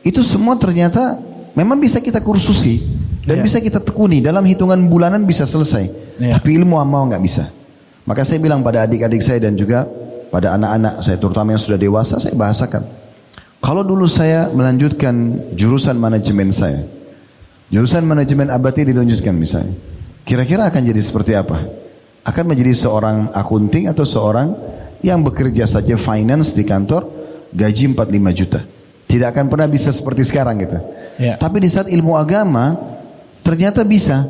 [0.00, 1.18] itu semua ternyata
[1.54, 2.82] memang bisa kita kursusi
[3.26, 3.42] dan Ya.
[3.42, 5.90] bisa kita tekuni dalam hitungan bulanan bisa selesai
[6.22, 6.38] Ya.
[6.38, 7.50] tapi ilmu amal nggak bisa
[8.06, 9.90] maka saya bilang pada adik-adik saya dan juga
[10.30, 12.86] pada anak-anak saya terutama yang sudah dewasa saya bahasakan
[13.58, 15.14] kalau dulu saya melanjutkan
[15.50, 16.86] jurusan manajemen saya
[17.74, 19.74] jurusan manajemen abadi dilanjutkan misalnya
[20.22, 21.58] kira-kira akan jadi seperti apa
[22.22, 24.54] akan menjadi seorang akunting atau seorang
[25.02, 27.10] yang bekerja saja finance di kantor
[27.50, 28.60] gaji 45 juta
[29.10, 30.78] tidak akan pernah bisa seperti sekarang gitu
[31.14, 31.38] Ya.
[31.38, 32.74] tapi di saat ilmu agama
[33.42, 34.26] ternyata bisa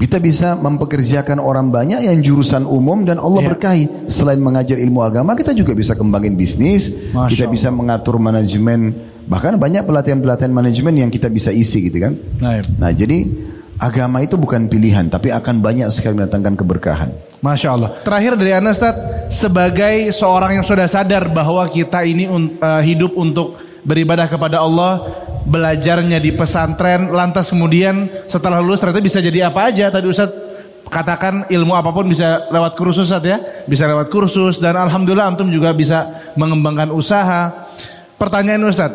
[0.00, 3.48] kita bisa mempekerjakan orang banyak yang jurusan umum dan Allah Ya.
[3.52, 3.84] berkahi.
[4.08, 8.96] Selain mengajar ilmu agama, kita juga bisa kembangin bisnis, Masya kita bisa mengatur manajemen,
[9.30, 12.18] bahkan banyak pelatihan-pelatihan manajemen yang kita bisa isi gitu kan.
[12.42, 13.30] Nah, Nah, jadi
[13.78, 17.10] agama itu bukan pilihan, tapi akan banyak sekali mendatangkan keberkahan.
[17.40, 17.90] Masya Allah.
[18.04, 18.92] Terakhir dari Anda Ustaz,
[19.32, 23.56] sebagai seorang yang sudah sadar bahwa kita ini eh, hidup untuk
[23.86, 25.08] beribadah kepada Allah,
[25.48, 29.88] belajarnya di pesantren, lantas kemudian setelah lulus ternyata bisa jadi apa aja.
[29.88, 30.28] Tadi Ustaz
[30.90, 35.48] katakan ilmu apa pun bisa lewat kursus Ustaz ya, bisa lewat kursus dan alhamdulillah antum
[35.48, 37.72] juga bisa mengembangkan usaha.
[38.20, 38.92] Pertanyaan Ustaz,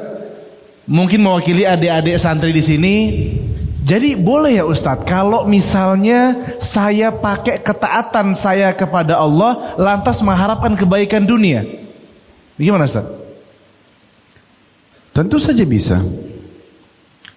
[0.89, 2.95] mungkin mewakili adik-adik santri di sini.
[3.86, 11.21] Jadi boleh ya Ustadz kalau misalnya saya pakai ketaatan saya kepada Allah lantas mengharapkan kebaikan
[11.21, 11.61] dunia.
[12.57, 13.13] Gimana Ustadz?
[15.13, 16.01] Tentu saja bisa.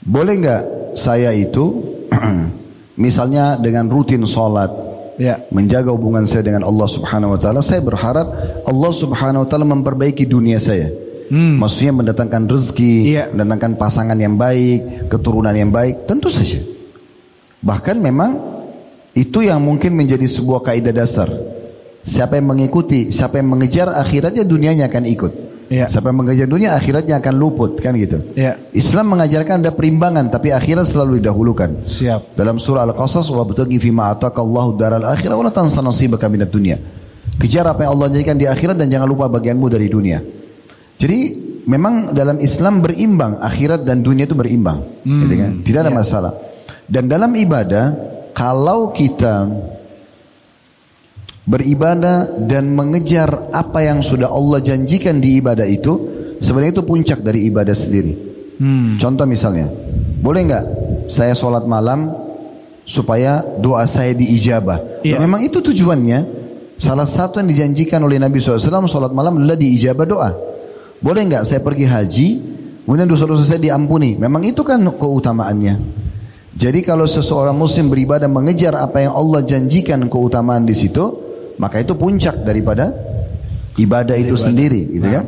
[0.00, 0.62] Boleh nggak
[0.96, 1.84] saya itu
[3.04, 4.88] misalnya dengan rutin sholat,
[5.18, 5.42] Ya.
[5.50, 8.30] menjaga hubungan saya dengan Allah Subhanahu wa taala, saya berharap
[8.62, 11.07] Allah Subhanahu wa taala memperbaiki dunia saya.
[11.32, 13.24] Maksudnya mendatangkan rezeki, Iya.
[13.32, 16.60] mendatangkan pasangan yang baik, keturunan yang baik, tentu saja.
[17.60, 18.38] Bahkan memang
[19.12, 21.28] itu yang mungkin menjadi sebuah kaidah dasar.
[22.06, 25.32] Siapa yang mengikuti, siapa yang mengejar akhiratnya dunianya akan ikut.
[25.68, 25.84] Iya.
[25.84, 28.24] Siapa yang mengejar dunia akhiratnya akan luput kan gitu.
[28.32, 28.56] Iya.
[28.72, 31.84] Islam mengajarkan ada perimbangan tapi akhirat selalu didahulukan.
[31.84, 32.32] Siap.
[32.40, 36.48] Dalam surah Al-Qasas wa bataghi fi ma ataqallahu daral akhirah wa la tansa nasibaka minad
[36.48, 36.80] dunya.
[37.36, 40.18] Kejar apa yang Allah jadikan di akhirat dan jangan lupa bagianmu dari dunia.
[40.98, 41.18] Jadi
[41.64, 45.52] memang dalam Islam berimbang akhirat dan dunia itu berimbang, gitu kan?
[45.62, 46.32] Tidak ada masalah.
[46.90, 47.94] Dan dalam ibadah
[48.34, 49.46] kalau kita
[51.48, 55.92] beribadah dan mengejar apa yang sudah Allah janjikan di ibadah itu,
[56.42, 58.12] sebenarnya itu puncak dari ibadah sendiri.
[58.98, 59.70] Contoh misalnya,
[60.18, 60.64] boleh nggak
[61.06, 62.10] saya sholat malam
[62.82, 65.04] supaya doa saya diijabah?
[65.06, 65.22] Iya.
[65.22, 66.40] Memang itu tujuannya.
[66.78, 70.30] Salah satu yang dijanjikan oleh Nabi SAW sholat malam adalah diijabah doa.
[70.98, 72.28] Boleh nggak saya pergi haji
[72.88, 74.16] Kemudian dosa-dosa saya diampuni.
[74.16, 75.76] Memang itu kan keutamaannya.
[76.56, 81.04] Jadi kalau seseorang muslim beribadah mengejar apa yang Allah janjikan keutamaan di situ,
[81.60, 82.88] maka itu puncak daripada
[83.76, 84.40] ibadah itu ibadah.
[84.40, 85.20] sendiri, gitu nah.
[85.20, 85.22] ya.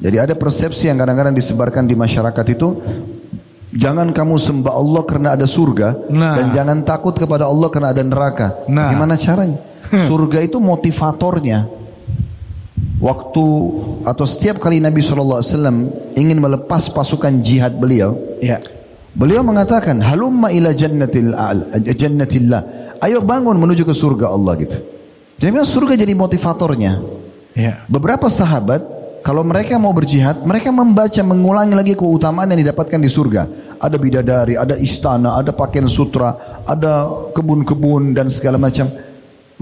[0.00, 2.68] Jadi ada persepsi yang kadang-kadang disebarkan di masyarakat itu
[3.72, 6.36] Jangan kamu sembah Allah karena ada surga nah.
[6.36, 8.68] dan jangan takut kepada Allah karena ada neraka.
[8.68, 8.92] Nah.
[8.92, 9.56] Gimana caranya?
[10.12, 11.81] Surga itu motivatornya.
[13.02, 13.46] Waktu
[14.06, 15.42] atau setiap kali Nabi SAW
[16.14, 18.62] ingin melepas pasukan jihad beliau, ya.
[19.10, 21.34] beliau mengatakan, halumma ila jannatil
[21.82, 22.94] jannatillah.
[23.02, 24.78] Ayo bangun menuju ke surga Allah gitu.
[25.34, 27.02] Jadi surga jadi motivatornya.
[27.58, 27.82] Ya.
[27.90, 28.86] Beberapa sahabat
[29.26, 33.42] kalau mereka mau berjihad, mereka membaca, mengulangi lagi keutamaan yang didapatkan di surga.
[33.78, 38.90] Ada bidadari, ada istana, ada pakaian sutra, ada kebun-kebun dan segala macam.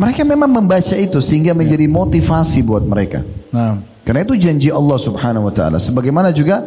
[0.00, 3.20] Mereka memang membaca itu sehingga menjadi motivasi buat mereka.
[3.52, 3.84] Nah.
[4.00, 5.76] Karena itu janji Allah Subhanahu wa taala.
[5.76, 6.64] Sebagaimana juga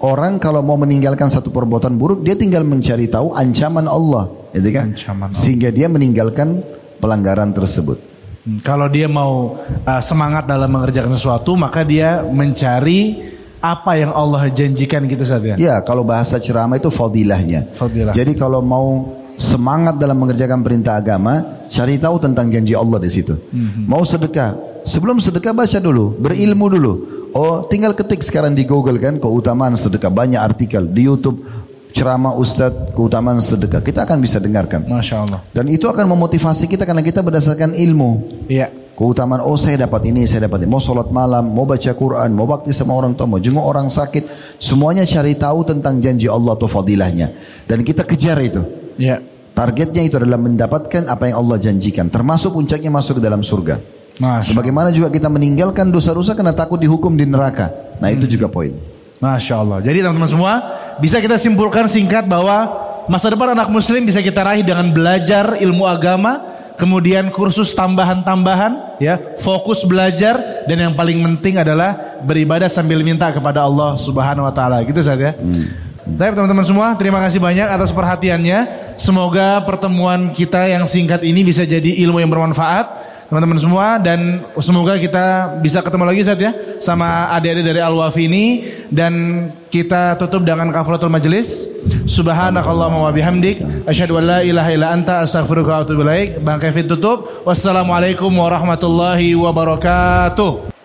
[0.00, 4.96] orang kalau mau meninggalkan satu perbuatan buruk, dia tinggal mencari tahu ancaman Allah, gitu kan?
[4.96, 5.36] Ancaman Allah.
[5.36, 6.64] Sehingga dia meninggalkan
[6.96, 8.00] pelanggaran tersebut.
[8.48, 13.28] Hmm, kalau dia mau uh, semangat dalam mengerjakan sesuatu, maka dia mencari
[13.60, 15.60] apa yang Allah janjikan gitu saja.
[15.60, 17.68] Ya, kalau bahasa ceramah itu fadilahnya.
[17.76, 18.16] Fadilah.
[18.16, 23.32] Jadi kalau mau semangat dalam mengerjakan perintah agama, cari tahu tentang janji Allah di situ.
[23.32, 23.88] Hmm.
[23.88, 26.92] Mau sedekah, sebelum sedekah baca dulu, berilmu dulu.
[27.32, 31.46] Oh, tinggal ketik sekarang di Google kan keutamaan sedekah banyak artikel di YouTube
[31.90, 34.86] ceramah ustadz keutamaan sedekah kita akan bisa dengarkan.
[34.86, 35.40] Masya Allah.
[35.54, 38.44] Dan itu akan memotivasi kita karena kita berdasarkan ilmu.
[38.50, 38.70] Iya.
[38.98, 40.68] Keutamaan oh saya dapat ini, saya dapat ini.
[40.68, 44.28] Mau sholat malam, mau baca Quran, mau bakti sama orang tua, mau jenguk orang sakit.
[44.60, 47.32] Semuanya cari tahu tentang janji Allah atau fadilahnya.
[47.64, 48.60] Dan kita kejar itu.
[49.00, 49.24] Iya.
[49.60, 52.08] Targetnya itu adalah mendapatkan apa yang Allah janjikan.
[52.08, 53.76] Termasuk puncaknya masuk ke dalam surga.
[54.16, 57.68] Masya Sebagaimana juga kita meninggalkan dosa-dosa karena takut dihukum di neraka.
[58.00, 58.32] Nah itu hmm.
[58.32, 58.72] juga poin.
[59.20, 59.84] Masya Allah.
[59.84, 60.52] Jadi teman-teman semua
[60.96, 62.72] bisa kita simpulkan singkat bahwa
[63.04, 66.40] masa depan anak muslim bisa kita raih dengan belajar ilmu agama,
[66.80, 73.68] kemudian kursus tambahan-tambahan, ya, fokus belajar dan yang paling penting adalah beribadah sambil minta kepada
[73.68, 74.80] Allah Subhanahu wa taala.
[74.88, 75.34] Gitu saja ya.
[75.36, 75.90] Hmm.
[76.16, 78.89] Baik teman-teman semua, terima kasih banyak atas perhatiannya.
[79.00, 82.84] Semoga pertemuan kita yang singkat ini bisa jadi ilmu yang bermanfaat
[83.32, 83.96] teman-teman semua.
[83.96, 86.52] Dan semoga kita bisa ketemu lagi saat ya
[86.84, 88.44] sama adik-adik dari Al-Wafi ini.
[88.92, 91.72] Dan kita tutup dengan kafaratul majelis
[92.04, 93.64] subhanakallahumma wa bihamdik.
[93.88, 96.04] Asyhadu an la ilaha illa anta astaghfiruka wa atubu
[96.44, 97.40] bang Kevin tutup.
[97.48, 100.79] Wassalamualaikum warahmatullahi wabarakatuh